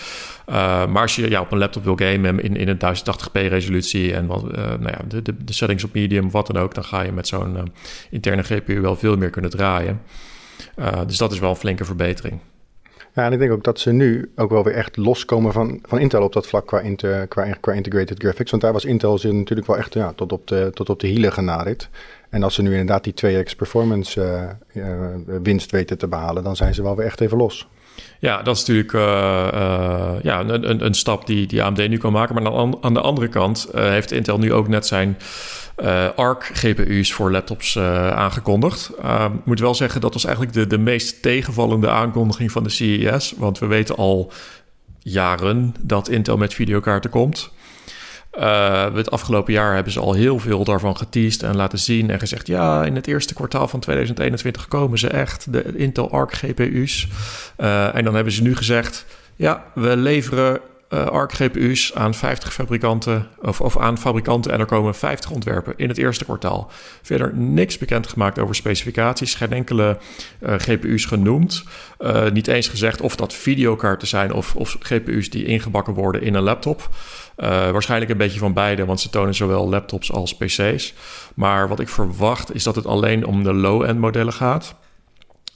[0.46, 4.26] Maar als je ja, op een laptop wil gamen in, in een 1080p resolutie en
[4.26, 7.12] wat, nou ja, de, de, de, settings op medium, wat dan ook, dan ga je
[7.12, 7.72] met zo'n
[8.10, 10.00] interne GPU wel veel meer kunnen draaien.
[10.76, 12.40] Uh, dus dat is wel een flinke verbetering.
[13.14, 15.98] Ja, en ik denk ook dat ze nu ook wel weer echt loskomen van, van
[15.98, 18.50] Intel op dat vlak qua, inter, qua, qua integrated graphics.
[18.50, 21.06] Want daar was Intel ze natuurlijk wel echt ja, tot, op de, tot op de
[21.06, 21.88] hielen genaderd.
[22.30, 25.06] En als ze nu inderdaad die 2x performance uh, uh,
[25.42, 27.68] winst weten te behalen, dan zijn ze wel weer echt even los.
[28.18, 29.00] Ja, dat is natuurlijk uh,
[29.54, 32.34] uh, ja, een, een, een, stap die, die AMD nu kan maken.
[32.34, 35.16] Maar aan, aan de andere kant uh, heeft Intel nu ook net zijn
[36.16, 38.90] ARC GPU's voor laptops aangekondigd.
[39.02, 42.70] Ehm, ik moet wel zeggen, dat was eigenlijk de, de meest tegenvallende aankondiging van de
[42.70, 43.34] CES.
[43.36, 44.32] Want we weten al
[44.98, 47.50] jaren dat Intel met videokaarten komt.
[48.92, 52.46] Het afgelopen jaar hebben ze al heel veel daarvan geteased en laten zien en gezegd:
[52.46, 57.08] ja, in het eerste kwartaal van 2021 komen ze echt, de Intel Arc GPU's.
[57.92, 59.06] En dan hebben ze nu gezegd:
[59.36, 60.60] ja, we leveren
[60.91, 65.74] uh, ARC GPU's aan 50 fabrikanten of, of aan fabrikanten en er komen 50 ontwerpen
[65.76, 66.70] in het eerste kwartaal.
[67.03, 69.99] Verder niks bekend gemaakt over specificaties, geen enkele
[70.41, 71.64] uh, GPU's genoemd.
[71.99, 76.34] Uh, niet eens gezegd of dat videokaarten zijn of, of GPU's die ingebakken worden in
[76.34, 76.88] een laptop.
[77.36, 80.95] waarschijnlijk een beetje van beide, want ze tonen zowel laptops als PC's.
[81.34, 84.74] Maar wat ik verwacht is dat het alleen om de low-end modellen gaat.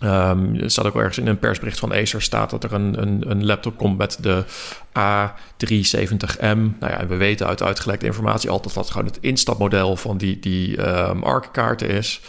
[0.05, 3.46] Er staat ook ergens in een persbericht van Acer staat dat er een, een, een
[3.46, 4.44] laptop komt met de
[4.88, 6.78] A370M.
[6.80, 10.88] Nou ja, we weten uit uitgelekte informatie altijd dat gewoon het instapmodel van die, die
[10.88, 12.20] um, ARC-kaarten is.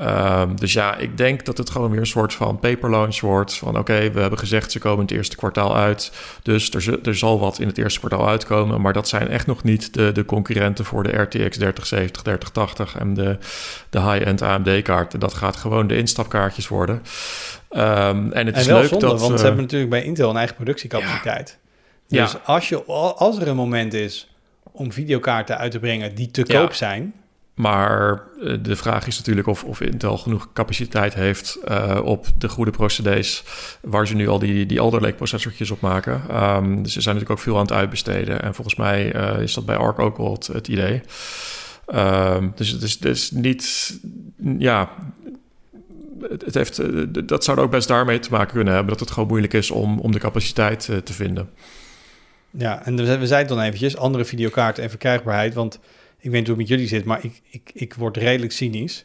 [0.00, 3.54] Um, dus ja, ik denk dat het gewoon weer een soort van paper launch wordt.
[3.54, 6.12] Van oké, we hebben gezegd ze komen in het eerste kwartaal uit.
[6.42, 8.80] Dus er, er zal wat in het eerste kwartaal uitkomen.
[8.80, 13.14] Maar dat zijn echt nog niet de, de concurrenten voor de RTX 3070, 3080 en
[13.14, 13.38] de,
[13.90, 15.20] de high-end AMD-kaarten.
[15.20, 17.02] Dat gaat gewoon de instapkaartjes worden.
[17.70, 19.20] Um, en het is leuk zonde, dat...
[19.20, 21.58] want uh, ze hebben natuurlijk bij Intel een eigen productiecapaciteit.
[22.06, 22.22] Ja.
[22.22, 22.84] Dus Als, je,
[23.16, 24.34] als er een moment is
[24.72, 26.58] om videokaarten uit te brengen die te Ja.
[26.60, 27.14] koop zijn...
[27.54, 32.48] Maar eh, de vraag is natuurlijk of, of Intel genoeg capaciteit heeft uh, op de
[32.48, 33.44] goede procedés
[33.80, 35.14] waar ze nu al die, die Alder Lake
[35.70, 36.44] op maken.
[36.44, 38.42] Um, dus ze zijn natuurlijk ook veel aan het uitbesteden.
[38.42, 41.02] En volgens mij uh, is dat bij ARC ook wel het, idee.
[41.94, 43.98] Um, dus het is, is niet,
[44.58, 44.90] ja,
[46.44, 46.80] het, heeft,
[47.28, 49.98] dat zou ook best daarmee te maken kunnen hebben dat het gewoon moeilijk is om,
[49.98, 51.50] om de capaciteit te vinden.
[52.50, 55.78] Ja, en we het dan eventjes, andere videokaarten en verkrijgbaarheid, want
[56.24, 59.04] ik weet niet hoe het met jullie zit, maar ik, ik, ik word redelijk cynisch.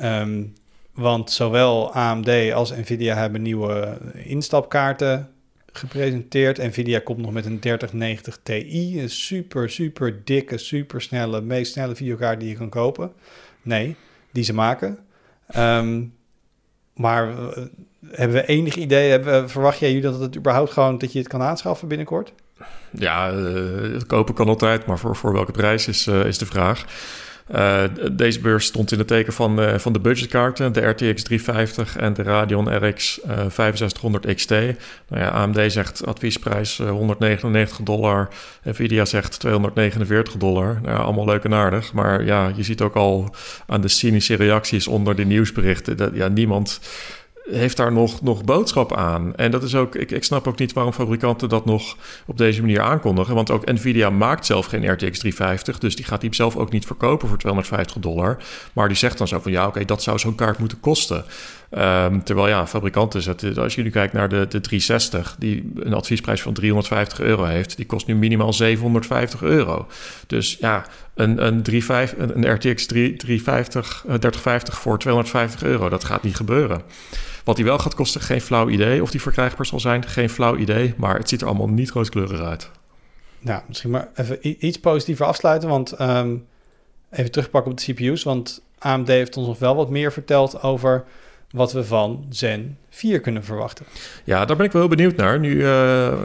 [0.00, 0.52] Um,
[0.92, 5.30] want zowel AMD als Nvidia hebben nieuwe instapkaarten
[5.72, 6.58] gepresenteerd.
[6.58, 11.94] Nvidia komt nog met een 3090 Ti, een super, super dikke, super snelle, meest snelle
[11.94, 13.12] videokaart die je kan kopen.
[13.62, 13.96] Nee,
[14.30, 14.98] die ze maken.
[15.56, 16.14] Um,
[16.94, 17.48] maar uh,
[18.06, 21.42] hebben we enig idee, hebben, verwacht jij dat het überhaupt gewoon, dat je het kan
[21.42, 22.32] aanschaffen binnenkort?
[22.90, 26.84] Ja, uh, kopen kan altijd, maar voor, voor welke prijs is, uh, is de vraag.
[27.54, 32.14] Uh, deze beurs stond in het teken van, van de budgetkaarten, de RTX 350 en
[32.14, 34.50] de Radeon RX uh, 6500 XT.
[34.50, 34.74] Nou
[35.08, 38.28] ja, AMD zegt adviesprijs 199 dollar,
[38.62, 40.78] Nvidia zegt 249 dollar.
[40.82, 43.34] Nou ja, allemaal leuk en aardig, maar ja, je ziet ook al
[43.66, 46.80] aan de cynische reacties onder de nieuwsberichten dat ja, niemand
[47.50, 49.34] heeft daar nog, nog boodschap aan.
[49.34, 52.60] En dat is ook, ik, ik snap ook niet waarom fabrikanten dat nog op deze
[52.60, 53.34] manier aankondigen.
[53.34, 56.86] Want ook Nvidia maakt zelf geen RTX 350, dus die gaat die zelf ook niet
[56.86, 58.36] verkopen voor 250 dollar.
[58.72, 61.24] Maar die zegt dan zo van ja, oké, dat zou zo'n kaart moeten kosten.
[61.78, 65.94] Um, terwijl ja, fabrikanten zetten, als je nu kijkt naar de, de 360, die een
[65.94, 69.86] adviesprijs van 350 euro heeft, die kost nu minimaal 750 euro.
[70.26, 70.84] Dus ja,
[71.14, 76.36] een, een, 35, een RTX 3, 350, uh, 3050 voor 250 euro, dat gaat niet
[76.36, 76.82] gebeuren.
[77.44, 79.02] Wat die wel gaat kosten, geen flauw idee.
[79.02, 80.94] Of die verkrijgbaar zal zijn, geen flauw idee.
[80.96, 82.70] Maar het ziet er allemaal niet rooskleurig uit.
[83.38, 85.68] Nou, misschien maar even iets positiever afsluiten.
[85.68, 86.46] Want um,
[87.10, 88.22] even terugpakken op de CPU's.
[88.22, 91.04] Want AMD heeft ons nog wel wat meer verteld over
[91.50, 93.86] wat we van Zen 4 kunnen verwachten.
[94.24, 95.38] Ja, daar ben ik wel heel benieuwd naar.
[95.40, 95.66] Nu uh,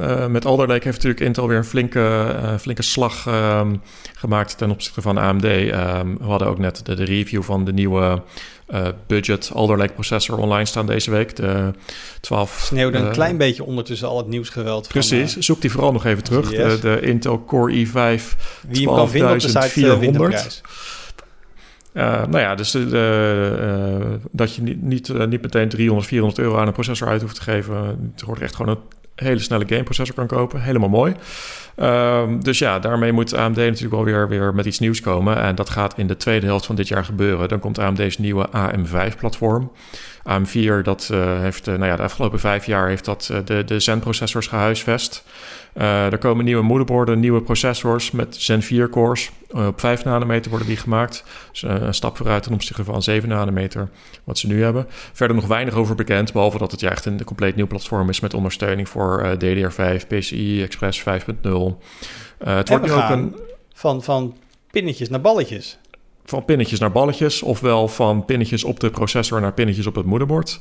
[0.01, 3.81] uh, met Alder Lake heeft natuurlijk Intel weer een flinke, uh, flinke slag um,
[4.13, 5.43] gemaakt ten opzichte van AMD.
[5.43, 8.21] Um, we hadden ook net de, de review van de nieuwe
[8.71, 11.35] uh, budget Alder Lake processor online staan deze week.
[11.35, 11.71] De
[12.21, 12.61] 12.
[12.63, 14.87] Sneeuwde een uh, klein beetje ondertussen al het nieuwsgeweld.
[14.87, 16.49] Precies, van, uh, zoek die vooral nog even terug.
[16.49, 17.91] De, de, Intel Core i5
[18.67, 19.69] Wie hem kan vinden op de site
[21.93, 22.83] Uh, nou ja, dus uh,
[24.31, 27.41] dat je niet, niet, niet meteen 300, 400 euro aan een processor uit hoeft te
[27.41, 27.75] geven.
[28.13, 30.61] Het wordt echt gewoon een hele snelle gameprocessor kan kopen.
[30.61, 31.13] Helemaal mooi.
[31.81, 35.37] Um, dus ja, daarmee moet AMD natuurlijk wel weer, weer met iets nieuws komen.
[35.37, 37.47] En dat gaat in de tweede helft van dit jaar gebeuren.
[37.47, 39.71] Dan komt AMD's nieuwe AM5-platform.
[40.29, 43.63] AM4, dat uh, heeft, uh, nou ja, de afgelopen vijf jaar heeft dat uh, de,
[43.63, 45.23] de Zen-processors gehuisvest.
[45.73, 49.31] Er komen nieuwe moederborden, nieuwe processors met Zen 4 cores.
[49.51, 51.23] op 5 nanometer worden die gemaakt.
[51.51, 53.89] Dus een stap vooruit ten opzichte van 7 nanometer,
[54.23, 54.85] wat ze nu hebben.
[54.89, 58.19] Verder nog weinig over bekend, behalve dat het ja echt een compleet nieuw platform is
[58.19, 61.05] met ondersteuning voor DDR5, PCI Express 5.0.
[62.37, 63.35] het wordt nu ook een...
[63.73, 64.37] Van, van
[64.71, 65.78] pinnetjes naar balletjes
[66.29, 70.59] van pinnetjes naar balletjes, ofwel van pinnetjes op de processor naar pinnetjes op het moederbord.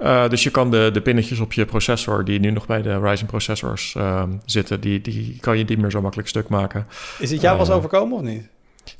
[0.00, 2.98] Uh, dus je kan de, de pinnetjes op je processor, die nu nog bij de
[2.98, 6.86] Ryzen processors uh, zitten, die, die kan je niet meer zo makkelijk stuk maken.
[7.18, 8.46] Is het jou uh, wel eens overkomen of niet?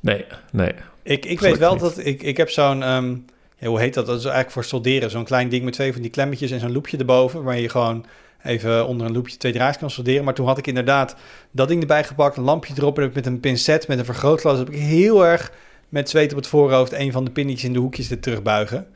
[0.00, 0.72] Nee, nee.
[1.02, 1.80] Ik, ik weet wel niet.
[1.80, 3.24] dat ik, ik heb zo'n, um,
[3.58, 4.06] ja, hoe heet dat?
[4.06, 5.10] Dat is eigenlijk voor solderen.
[5.10, 8.04] Zo'n klein ding met twee van die klemmetjes en zo'n loepje erboven, waar je gewoon
[8.42, 10.24] even onder een loepje twee draadjes kan solderen.
[10.24, 11.16] Maar toen had ik inderdaad
[11.50, 14.70] dat ding erbij gepakt, een lampje erop en met een pincet, met een vergrootglas, heb
[14.70, 15.52] ik heel erg
[15.92, 18.86] met zweet op het voorhoofd een van de pinnetjes in de hoekjes te terugbuigen.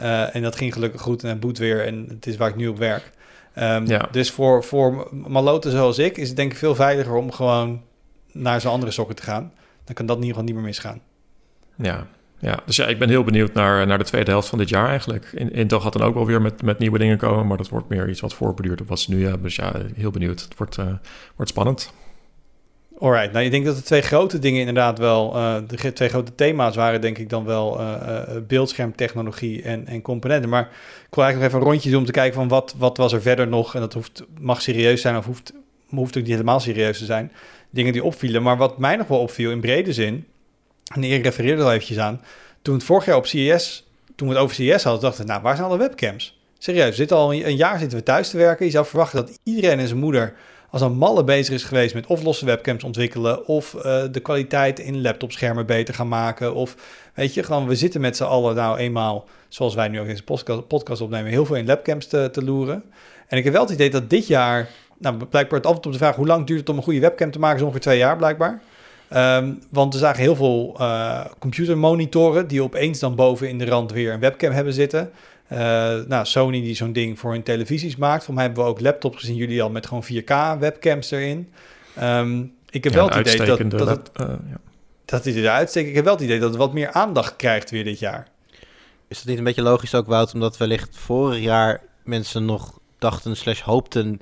[0.00, 2.56] Uh, en dat ging gelukkig goed en het boet weer en het is waar ik
[2.56, 3.10] nu op werk.
[3.54, 4.08] Ehm, Ja.
[4.10, 7.82] Dus voor, voor maloten zoals ik is het denk ik veel veiliger om gewoon
[8.32, 9.52] naar zijn andere sokken te gaan.
[9.84, 11.00] Dan kan dat in ieder geval niet meer misgaan.
[11.76, 12.06] Ja,
[12.38, 12.58] ja.
[12.66, 15.32] dus ja, ik ben heel benieuwd naar, naar de tweede helft van dit jaar eigenlijk.
[15.34, 17.88] In- Intel gaat dan ook wel weer met, met nieuwe dingen komen, maar dat wordt
[17.88, 19.42] meer iets wat voorbeduurt op wat ze nu hebben.
[19.42, 20.40] Dus ja, heel benieuwd.
[20.42, 20.86] Het wordt, eh,
[21.36, 21.92] wordt spannend.
[23.02, 26.34] Alright, nou ik denk dat de twee grote dingen inderdaad wel, eh, de twee grote
[26.34, 30.48] thema's waren denk ik dan wel eh, beeldschermtechnologie en, en componenten.
[30.48, 32.96] Maar ik wil eigenlijk nog even een rondje doen om te kijken van wat, wat
[32.96, 33.74] was er verder nog.
[33.74, 35.52] En dat hoeft, mag serieus zijn of hoeft,
[35.88, 37.32] hoeft ook niet helemaal serieus te zijn.
[37.70, 38.42] Dingen die opvielen.
[38.42, 40.26] Maar wat mij nog wel opviel in brede zin,
[40.94, 42.20] en Erik refereerde er al eventjes aan.
[42.62, 45.42] Toen het vorig jaar op CES, toen we het over CES hadden, dachten we, nou
[45.42, 46.40] waar zijn alle webcams?
[46.58, 48.66] Serieus, zitten al een jaar zitten we thuis te werken.
[48.66, 50.34] Je zou verwachten dat iedereen en zijn moeder
[50.72, 54.78] als een malle bezig is geweest met of losse webcams ontwikkelen, of eh, de kwaliteit
[54.78, 56.76] in laptopschermen beter gaan maken, of
[57.14, 60.62] weet je, gewoon we zitten met z'n allen nou eenmaal, zoals wij nu ook deze
[60.66, 62.82] podcast, opnemen, heel veel in webcams te, te loeren.
[63.26, 64.68] En ik heb wel het idee dat dit jaar,
[64.98, 67.30] nou blijkbaar het antwoord op de vraag hoe lang duurt het om een goede webcam
[67.30, 68.62] te maken, is ongeveer twee jaar blijkbaar.
[69.08, 73.92] Ehm, want we zagen heel veel eh, computermonitoren die opeens dan boven in de rand
[73.92, 75.10] weer een webcam hebben zitten.
[75.52, 78.24] Eh, nou, Sony die zo'n ding voor hun televisies maakt.
[78.24, 81.52] Voor mij hebben we ook laptops gezien, jullie al met gewoon 4K webcams erin.
[81.94, 82.40] Ehm,
[82.70, 84.60] ik heb Ja, wel het idee dat, dat, het, eh, ja.
[85.04, 85.88] dat het eruit steekt.
[85.88, 88.28] Ik heb wel het idee dat het wat meer aandacht krijgt weer dit jaar.
[89.08, 90.34] Is dat niet een beetje logisch ook, Wout?
[90.34, 94.20] Omdat wellicht vorig jaar mensen nog dachten slash hoopten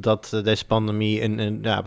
[0.00, 1.82] dat eh, deze pandemie een, een, ja,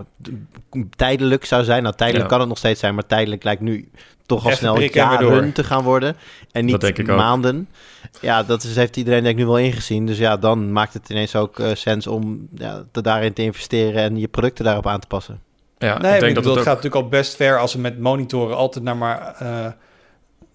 [0.95, 1.83] tijdelijk zou zijn.
[1.83, 2.29] Nou, tijdelijk Ja.
[2.29, 3.89] kan het nog steeds zijn, maar tijdelijk lijkt nu
[4.25, 5.51] toch al Even snel weer jaren door.
[5.51, 6.15] te gaan worden.
[6.51, 7.05] En niet ook.
[7.05, 7.69] maanden.
[8.21, 10.05] Ja, dat is, heeft iedereen denk ik nu wel ingezien.
[10.05, 14.01] Dus ja, dan maakt het ineens ook eh, sens om ja, te daarin te investeren
[14.01, 15.41] en je producten daarop aan te passen.
[15.77, 16.63] Ja, nee, ik denk ik dat bedoel, het het ook...
[16.63, 19.35] gaat natuurlijk al best ver als we met monitoren altijd naar maar...
[19.39, 19.67] eh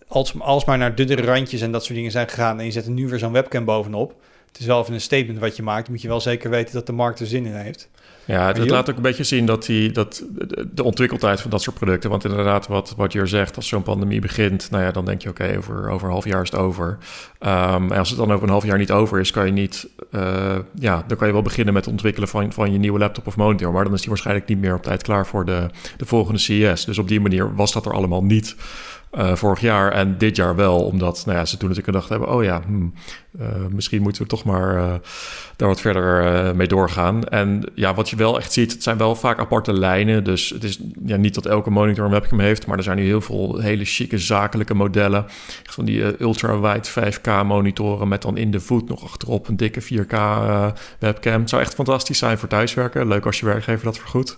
[0.09, 2.59] als, als maar naar dunnere randjes en dat soort dingen zijn gegaan...
[2.59, 4.15] en je zet er nu weer zo'n webcam bovenop...
[4.49, 5.89] Het is wel even een statement wat je maakt.
[5.89, 7.89] Moet je wel zeker weten dat de markt er zin in heeft.
[8.25, 10.25] Ja, je- laat ook een beetje zien dat, die, dat
[10.73, 12.11] de- ontwikkeldheid van dat soort producten.
[12.11, 15.23] Want inderdaad, wat, wat je er zegt, als zo'n pandemie begint, nou ja, dan denk
[15.23, 16.99] je oké, over, over een half jaar is het over.
[17.39, 19.89] Ehm, en als het dan over een half jaar niet over is, kan je niet,
[20.11, 23.27] eh, ja, dan kan je wel beginnen met het ontwikkelen van, van je nieuwe laptop
[23.27, 23.73] of monitor.
[23.73, 26.85] Maar dan is die waarschijnlijk niet meer op tijd klaar voor de, de volgende CES.
[26.85, 28.57] Dus op die manier was dat er allemaal niet.
[29.11, 32.29] Eh, vorig jaar en dit jaar wel, omdat nou ja, ze toen natuurlijk gedacht hebben:
[32.29, 32.93] oh ja, hmm,
[33.39, 34.95] eh, misschien moeten we toch maar eh,
[35.57, 37.25] daar wat verder mee doorgaan.
[37.25, 40.25] En ja, wat je wel echt ziet, het zijn wel vaak aparte lijnen.
[40.25, 43.05] Dus het is ja, niet dat elke monitor een webcam heeft, maar er zijn nu
[43.05, 45.25] heel veel hele chique zakelijke modellen.
[45.65, 50.13] Van die ultra-wide 5K monitoren met dan in de voet nog achterop een dikke 4K
[50.13, 50.67] eh,
[50.99, 51.41] webcam.
[51.41, 53.09] Het zou echt fantastisch zijn voor thuiswerken.
[53.09, 54.37] Leuk als je werkgever dat vergoedt.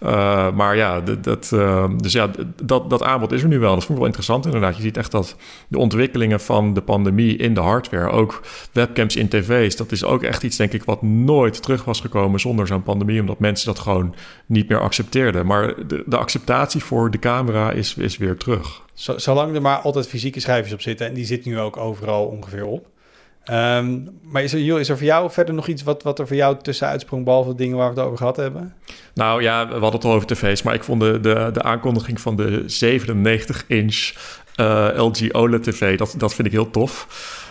[0.00, 1.48] Eh, maar ja, dat,
[1.96, 2.30] dus ja,
[2.62, 3.74] dat, dat aanbod is er nu wel.
[3.74, 4.76] Dat vond wel interessant inderdaad.
[4.76, 5.36] Je ziet echt dat
[5.68, 8.40] de ontwikkelingen van de pandemie in de hardware, ook
[8.72, 12.40] webcams in tv's, dat is ook echt iets denk ik wat nooit terug was gekomen
[12.40, 14.14] zonder zo'n pandemie, omdat mensen dat gewoon
[14.46, 15.46] niet meer accepteerden.
[15.46, 18.82] Maar de, de acceptatie voor de camera is, is weer terug.
[18.94, 21.06] Zo- zolang er maar altijd fysieke schijfjes op zitten.
[21.06, 22.86] En die zit nu ook overal ongeveer op.
[23.46, 26.26] Ehm, maar is er, Jules, is er voor jou verder nog iets wat, wat er
[26.26, 27.24] voor jou tussenuit sprong...
[27.24, 28.74] behalve de dingen waar we het over gehad hebben?
[29.14, 32.20] Nou ja, we hadden het al over tv's, maar ik vond de, de, de aankondiging
[32.20, 34.12] van de 97-inch
[34.96, 37.06] LG OLED-tv, dat, dat vind ik heel tof.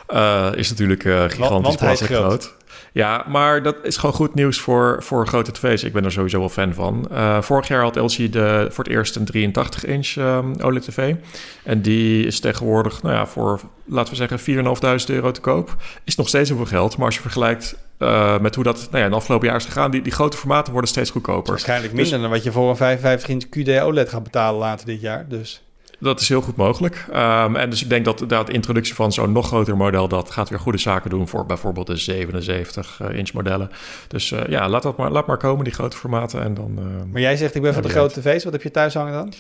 [0.08, 2.56] Eh, is natuurlijk eh, gigantisch want groot.
[2.96, 5.84] Ja, maar dat is gewoon goed nieuws voor, voor grote tv's.
[5.84, 7.08] Ik ben er sowieso wel fan van.
[7.12, 10.18] Eh, vorig jaar had LG de, voor het eerst een 83-inch
[10.62, 11.16] OLED-tv.
[11.64, 15.76] En die is tegenwoordig, nou ja, voor, laten we zeggen, 4.500 euro te koop.
[16.04, 19.04] Is nog steeds zoveel geld, maar als je vergelijkt eh, met hoe dat nou ja,
[19.04, 19.91] in de afgelopen jaar is gegaan...
[19.91, 21.52] die, die grote formaten worden steeds goedkoper.
[21.52, 24.86] Waarschijnlijk Dus- minder dan wat je voor een 55 inch QD OLED gaat betalen later
[24.86, 25.26] dit jaar.
[25.28, 25.64] Dus
[26.00, 27.06] Dat is heel goed mogelijk.
[27.12, 30.08] Ehm, en dus ik denk dat de, introductie van zo'n nog groter model...
[30.08, 33.70] dat gaat weer goede zaken doen voor bijvoorbeeld de 77-inch modellen.
[34.08, 36.43] Dus eh, ja, laat, dat maar, laat maar komen, die grote formaten.
[36.43, 38.43] En dan, eh, Maar jij zegt, ik ben van de grote tv's.
[38.43, 39.34] Wat heb je thuis hangen dan?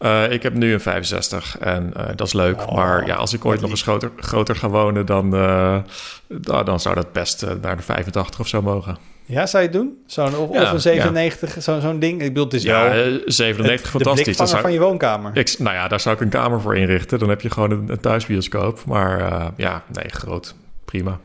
[0.00, 2.60] eh, ik heb nu een 65 en eh, dat is leuk.
[2.60, 5.06] Oh, maar ja, als ik ooit nog eens groter, groter ga wonen...
[5.06, 5.78] Dan, eh,
[6.26, 8.98] dan, dan zou dat best eh, naar de 85 of zo mogen.
[9.30, 9.98] Ja, zou je het doen?
[10.06, 12.20] Zo'n, of, Ja, of een 97, zo'n zo'n ding?
[12.22, 14.02] Ik bedoel, het is Ja, wel eh, het- 97, de fantastisch.
[14.16, 15.36] Dat blikvanger zou- van je woonkamer.
[15.36, 17.18] Ik, nou ja, daar zou ik een kamer voor inrichten.
[17.18, 18.84] Dan heb je gewoon een, een thuisbioscoop.
[18.86, 20.54] Maar eh, ja, nee, groot.
[20.84, 21.18] Prima.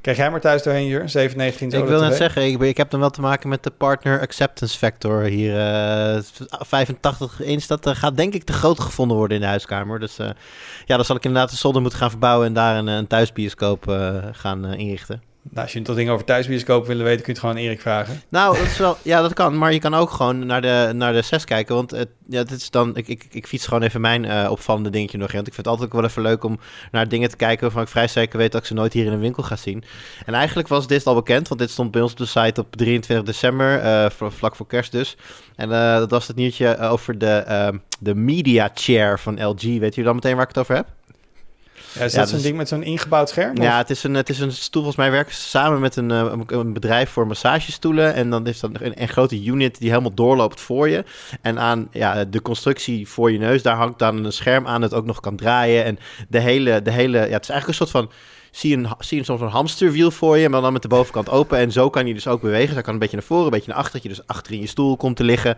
[0.00, 1.08] Krijg jij maar thuis doorheen, Jur?
[1.08, 3.48] 97 inch Ik OLED wil net zeggen, ik, ben- ik heb dan wel te maken
[3.48, 5.58] met de partner acceptance factor hier.
[5.58, 9.98] eh 85 inch, dat eh, gaat denk ik te groot gevonden worden in de huiskamer.
[10.00, 10.26] Dus eh,
[10.84, 13.88] ja, dan zal ik inderdaad de zolder moeten gaan verbouwen en daar een, een thuisbioscoop
[13.88, 15.22] eh, gaan eh, inrichten.
[15.50, 17.80] Nou, als je dat ding over thuisbioscoop willen weten, kun je het gewoon aan Erik
[17.80, 18.22] vragen.
[18.28, 19.58] Nou, dat is wel, ja, dat kan.
[19.58, 21.74] Maar je kan ook gewoon naar de, naar de 6 kijken.
[21.74, 24.90] Want het, ja, dit is dan, ik, ik, ik fiets gewoon even mijn uh, opvallende
[24.90, 25.34] dingetje nog in.
[25.34, 26.58] Want ik vind het altijd wel even leuk om
[26.90, 29.12] naar dingen te kijken waarvan ik vrij zeker weet dat ik ze nooit hier in
[29.12, 29.84] een winkel ga zien.
[30.26, 32.76] En eigenlijk was dit al bekend, want dit stond bij ons op de site op
[32.76, 35.16] 23 december, uh, vlak voor kerst dus.
[35.56, 39.62] En uh, dat was het nieuwtje over de, de Media Chair van LG.
[39.62, 40.86] Weet je dan meteen waar ik het over heb?
[41.94, 43.62] Ja, is dat zo'n dus, ding met zo'n ingebouwd scherm?
[43.62, 44.82] Ja, het is, een, het is een stoel.
[44.82, 48.14] Volgens mij werken ze samen met een, uh, een bedrijf voor massagestoelen.
[48.14, 51.04] En dan is dat een, een grote unit die helemaal doorloopt voor je.
[51.40, 54.94] En aan ja, de constructie voor je neus, daar hangt dan een scherm aan dat
[54.94, 55.84] ook nog kan draaien.
[55.84, 58.10] En de hele, de hele ja, het is eigenlijk een soort van
[58.52, 61.30] zie je, een, zie je soms een hamsterwiel voor je, maar dan met de bovenkant
[61.30, 61.58] open.
[61.58, 62.74] En zo kan je dus ook bewegen.
[62.74, 64.60] Zo kan een beetje naar voren, een beetje naar achter, dat je dus achter in
[64.60, 65.56] je stoel komt te liggen.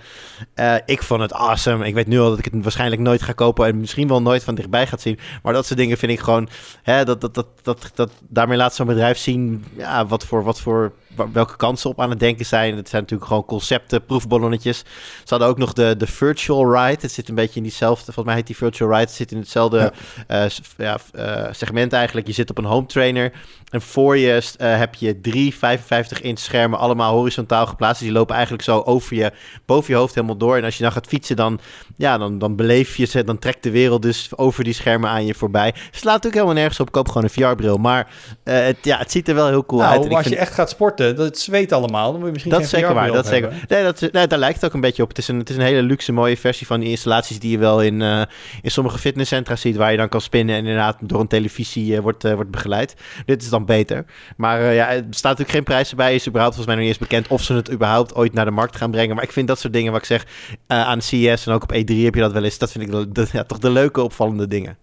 [0.55, 1.87] Uh, ik vond het awesome.
[1.87, 4.45] Ik weet nu al dat ik het waarschijnlijk nooit ga kopen en misschien wel nooit
[4.45, 5.19] van dichtbij gaat zien.
[5.43, 6.49] Maar dat soort dingen vind ik gewoon,
[6.83, 10.61] hè, dat, dat, dat, dat, dat, daarmee laat zo'n bedrijf zien ja, wat voor, wat
[10.61, 10.93] voor
[11.33, 12.77] welke kansen op aan het denken zijn.
[12.77, 14.79] Het zijn natuurlijk gewoon concepten, proefballonnetjes.
[14.79, 14.85] Ze
[15.29, 16.99] hadden ook nog de, de virtual ride.
[17.01, 19.39] Het zit een beetje in diezelfde, volgens mij heet die virtual ride, het zit in
[19.39, 19.93] hetzelfde
[20.29, 20.45] ja.
[20.45, 22.27] Uh, ja, uh, segment eigenlijk.
[22.27, 23.33] Je zit op een home trainer
[23.75, 28.03] en voor je uh, heb je drie 55 inch schermen, allemaal horizontaal geplaatst.
[28.03, 29.33] Die lopen eigenlijk zo over je,
[29.67, 30.57] boven je hoofd helemaal door.
[30.57, 31.61] En als je dan gaat fietsen, dan,
[31.97, 35.27] ja, dan, dan beleef je ze, dan trekt de wereld dus over die schermen aan
[35.27, 35.75] je voorbij.
[35.91, 37.77] Slaat natuurlijk helemaal nergens op, koop gewoon een VR-bril.
[37.77, 38.07] Maar
[38.43, 40.09] het, ja, het ziet er wel heel cool nou, uit.
[40.09, 42.11] Maar als je echt gaat sporten, dat het zweet allemaal.
[42.11, 43.13] Dan moet je misschien dat is zeker waar.
[43.13, 43.53] Dat zeker.
[43.69, 45.09] Nee, dat, nee, daar lijkt het ook een beetje op.
[45.09, 47.59] Het is een, het is een hele luxe, mooie versie van die installaties die je
[47.59, 48.23] wel in, uh,
[48.63, 51.99] in sommige fitnesscentra ziet, waar je dan kan spinnen en inderdaad door een televisie uh,
[51.99, 52.95] wordt, uh, wordt begeleid.
[53.27, 54.05] Dit is dan beter.
[54.37, 56.15] Maar ja, er staat natuurlijk geen prijs bij.
[56.15, 58.51] Is überhaupt volgens mij nog niet eens bekend of ze het überhaupt ooit naar de
[58.51, 59.15] markt gaan brengen.
[59.15, 60.27] Maar ik vind dat soort dingen, wat ik zeg,
[60.67, 62.59] aan CES en ook op E3 heb je dat wel eens.
[62.59, 64.77] Dat vind ik de, de, ja, toch de leuke, opvallende dingen.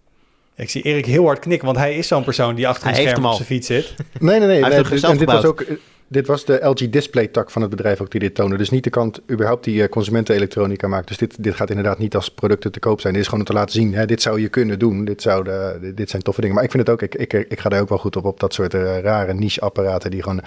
[0.56, 3.26] Ik zie Erik heel hard knikken, want hij is zo'n persoon die achter een scherm
[3.26, 3.94] op zijn fiets zit.
[4.20, 4.62] Nee, nee, nee.
[4.62, 5.66] nee dit, en dit was ook
[6.12, 8.58] dit was de LG Display tak van het bedrijf ook die dit tonen.
[8.58, 11.08] Dus niet de kant überhaupt die uh, consumentenelektronica maakt.
[11.08, 13.14] Dus dit, dit gaat inderdaad niet als producten te koop zijn.
[13.14, 15.06] Dit is gewoon om te laten zien, hè, dit zou je kunnen doen.
[15.06, 16.56] Dit, zou de, dit zijn toffe dingen.
[16.56, 18.40] Maar ik vind het ook, ik, ik, ik ga daar ook wel goed op, op
[18.40, 20.42] dat soort uh, rare niche-apparaten die gewoon,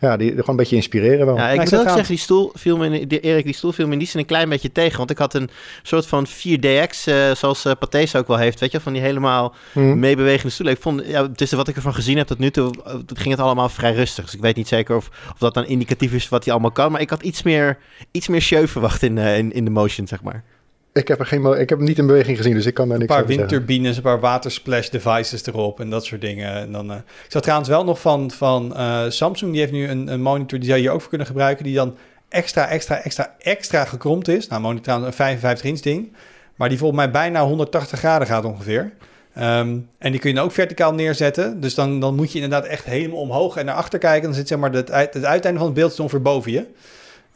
[0.00, 1.36] ja, die gewoon een beetje inspireren wel.
[1.36, 3.86] Ja, ik moet ook zeggen, die stoel viel me, in, die, Erik, die stoel viel
[3.86, 4.96] me in die zin een klein beetje tegen.
[4.98, 5.50] Want ik had een
[5.82, 9.02] soort van 4DX, uh, eh, zoals uh, Pathé ook wel heeft, weet je, van die
[9.02, 9.98] helemaal hmm.
[9.98, 10.74] meebewegende stoelen.
[10.74, 12.74] Ik vond, ja, tussen wat ik ervan gezien heb tot nu toe,
[13.14, 14.24] ging het allemaal vrij rustig.
[14.24, 16.70] Dus ik weet niet zeker of, of dat dan in indicatief is wat hij allemaal
[16.70, 16.92] kan.
[16.92, 17.78] Maar ik had iets meer,
[18.10, 20.44] iets meer show verwacht in, uh, in, in de motion, zeg maar.
[20.92, 22.98] Ik heb, er geen, ik heb hem niet in beweging gezien, dus ik kan daar
[22.98, 23.42] niks over zeggen.
[23.42, 26.52] Een paar windturbines, een paar watersplash devices erop en dat soort dingen.
[26.54, 29.88] En dan, uh, ik zat trouwens wel nog van, van uh, Samsung, die heeft nu
[29.88, 31.96] een, een monitor, die zou je ook voor kunnen gebruiken, die dan
[32.28, 34.48] extra, extra, extra, extra gekromd is.
[34.48, 36.12] Nou, monitor trouwens een 55 inch ding,
[36.56, 38.92] maar die volgens mij bijna 180 graden gaat ongeveer.
[39.38, 41.60] Um, en die kun je ook verticaal neerzetten.
[41.60, 44.22] Dus dan, dan moet je inderdaad echt helemaal omhoog en naar achter kijken.
[44.22, 46.66] Dan zit zeg maar het, het uiteinde van het beeld ongeveer boven je.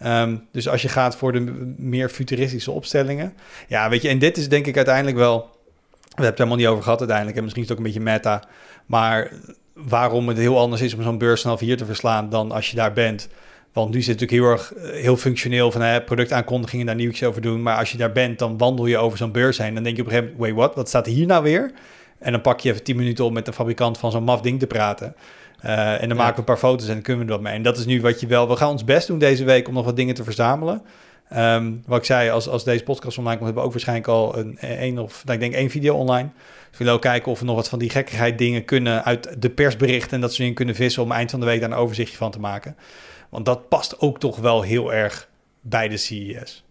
[0.04, 1.40] Um, dus als je gaat voor de
[1.76, 3.34] meer futuristische opstellingen.
[3.68, 5.38] Ja, weet je, en dit is denk ik uiteindelijk wel...
[5.38, 7.36] We hebben het helemaal niet over gehad uiteindelijk.
[7.36, 8.42] En misschien is het ook een beetje meta.
[8.86, 9.30] Maar
[9.74, 12.30] waarom het heel anders is om zo'n beurs vanaf hier te verslaan...
[12.30, 13.28] dan als je daar bent...
[13.72, 17.42] Want nu zit het natuurlijk heel erg heel functioneel van hè, productaankondigingen, daar nieuws over
[17.42, 17.62] doen.
[17.62, 19.74] Maar als je daar bent, dan wandel je over zo'n beurs heen.
[19.74, 20.76] Dan denk je op een gegeven moment, wait, what?
[20.76, 21.72] Wat staat hier nou weer?
[22.18, 24.58] En dan pak je even 10 minuten om met de fabrikant van zo'n maf ding
[24.58, 25.14] te praten.
[25.64, 27.54] Uh, en dan maken we een paar foto's en dan kunnen we dat mee.
[27.54, 28.48] En dat is nu wat je wel...
[28.48, 30.82] We gaan ons best doen deze week om nog wat dingen te verzamelen.
[31.36, 34.38] Um, wat ik zei, als, als deze podcast online komt, hebben we ook waarschijnlijk al
[34.38, 35.24] een, een of...
[35.24, 36.28] Nou, ik denk één video online.
[36.34, 39.04] Dus we willen ook kijken of we nog wat van die gekkigheid dingen kunnen...
[39.04, 41.02] uit de persberichten en dat soort dingen kunnen vissen...
[41.02, 42.76] om eind van de week daar een overzichtje van te maken.
[43.30, 45.28] Want dat past ook toch wel heel erg
[45.60, 46.64] bij de CES.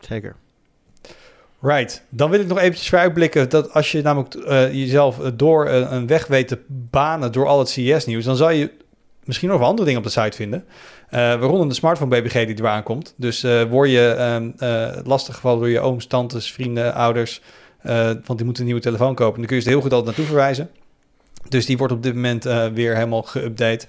[0.00, 0.36] Zeker.
[1.60, 2.02] Right.
[2.08, 6.06] Dan wil ik nog eventjes vooruitblikken dat als je namelijk uh, jezelf door uh, een
[6.06, 8.70] weg weet te banen door al het CES-nieuws, dan zal je
[9.24, 10.64] misschien nog wel andere dingen op de site vinden.
[10.64, 13.14] Uh, waaronder de smartphone BBG die er aankomt.
[13.16, 14.54] Dus word je um,
[15.04, 17.42] lastiggevallen door je ooms, tantes, vrienden, ouders,
[17.82, 20.26] want die moeten een nieuwe telefoon kopen, dan kun je ze heel goed altijd naartoe
[20.26, 20.70] verwijzen.
[21.48, 23.86] Dus die wordt op dit moment weer helemaal geüpdate.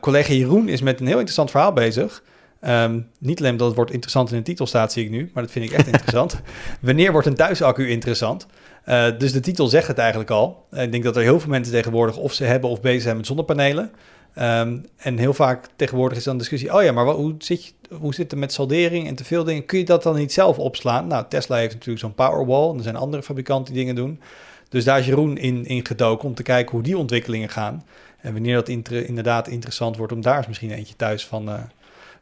[0.00, 2.22] collega Jeroen is met een heel interessant verhaal bezig.
[2.60, 5.42] Um, niet alleen dat het wordt interessant in de titel staat, zie ik nu, maar
[5.42, 6.40] dat vind ik echt interessant.
[6.80, 8.46] Wanneer wordt een thuisaccu interessant?
[8.88, 10.66] Uh, dus de titel zegt het eigenlijk al.
[10.70, 13.26] ik denk dat er heel veel mensen tegenwoordig of ze hebben of bezig zijn met
[13.26, 13.90] zonnepanelen.
[14.38, 17.72] Um, en heel vaak tegenwoordig is dan discussie: oh ja, maar wat, hoe, zit je,
[17.98, 19.66] hoe zit het met saldering en te veel dingen?
[19.66, 21.06] Kun je dat dan niet zelf opslaan?
[21.06, 24.20] Nou, Tesla heeft natuurlijk zo'n Powerwall en er zijn andere fabrikanten die dingen doen.
[24.68, 27.84] Dus daar is Jeroen in, in gedoken om te kijken hoe die ontwikkelingen gaan.
[28.20, 31.54] En wanneer dat inter, inderdaad interessant wordt om daar eens misschien eentje thuis van, uh,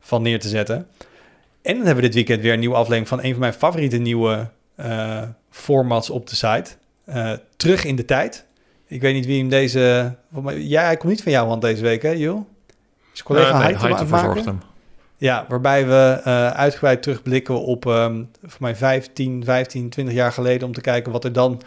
[0.00, 0.76] van neer te zetten.
[1.62, 3.96] En dan hebben we dit weekend weer een nieuwe aflevering van een van mijn favoriete
[3.96, 4.48] nieuwe
[4.80, 6.70] uh, formats op de site.
[7.08, 8.44] Uh, terug in de tijd.
[8.86, 10.14] Ik weet niet wie hem deze...
[10.54, 12.42] Ja, hij komt niet van jouw hand deze week, hè, Jules?
[13.14, 13.76] Is collega nee,
[14.06, 14.60] verzorgt hem.
[15.16, 20.66] Ja, waarbij we eh, uitgebreid terugblikken op ehm voor mij 15, 15, 20 jaar geleden...
[20.66, 21.62] om te kijken wat er dan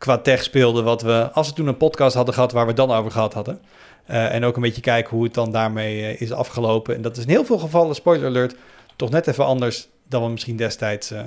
[0.00, 0.82] qua tech speelde.
[0.82, 3.60] Wat we, als we toen een podcast hadden gehad waar we dan over gehad hadden.
[4.06, 6.94] Eh, en ook een beetje kijken hoe het dan daarmee eh, is afgelopen.
[6.94, 8.56] En dat is in heel veel gevallen, spoiler alert,
[8.96, 11.20] toch net even anders dan we misschien destijds, eh,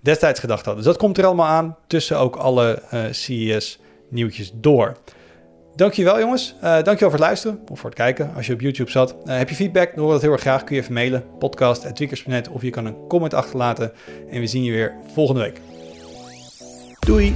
[0.00, 0.84] destijds gedacht hadden.
[0.84, 4.96] Dus dat komt er allemaal aan tussen ook alle eh CES nieuwtjes door.
[5.74, 6.54] Dankjewel jongens.
[6.60, 9.16] Eh dankjewel voor het luisteren of voor het kijken als je op YouTube zat.
[9.24, 10.64] Heb je feedback, dan hoor dat heel erg graag.
[10.64, 13.92] Kun je even mailen, podcast.tweakers.net of je kan een comment achterlaten.
[14.30, 15.60] En we zien je weer volgende week.
[16.98, 17.34] Doei!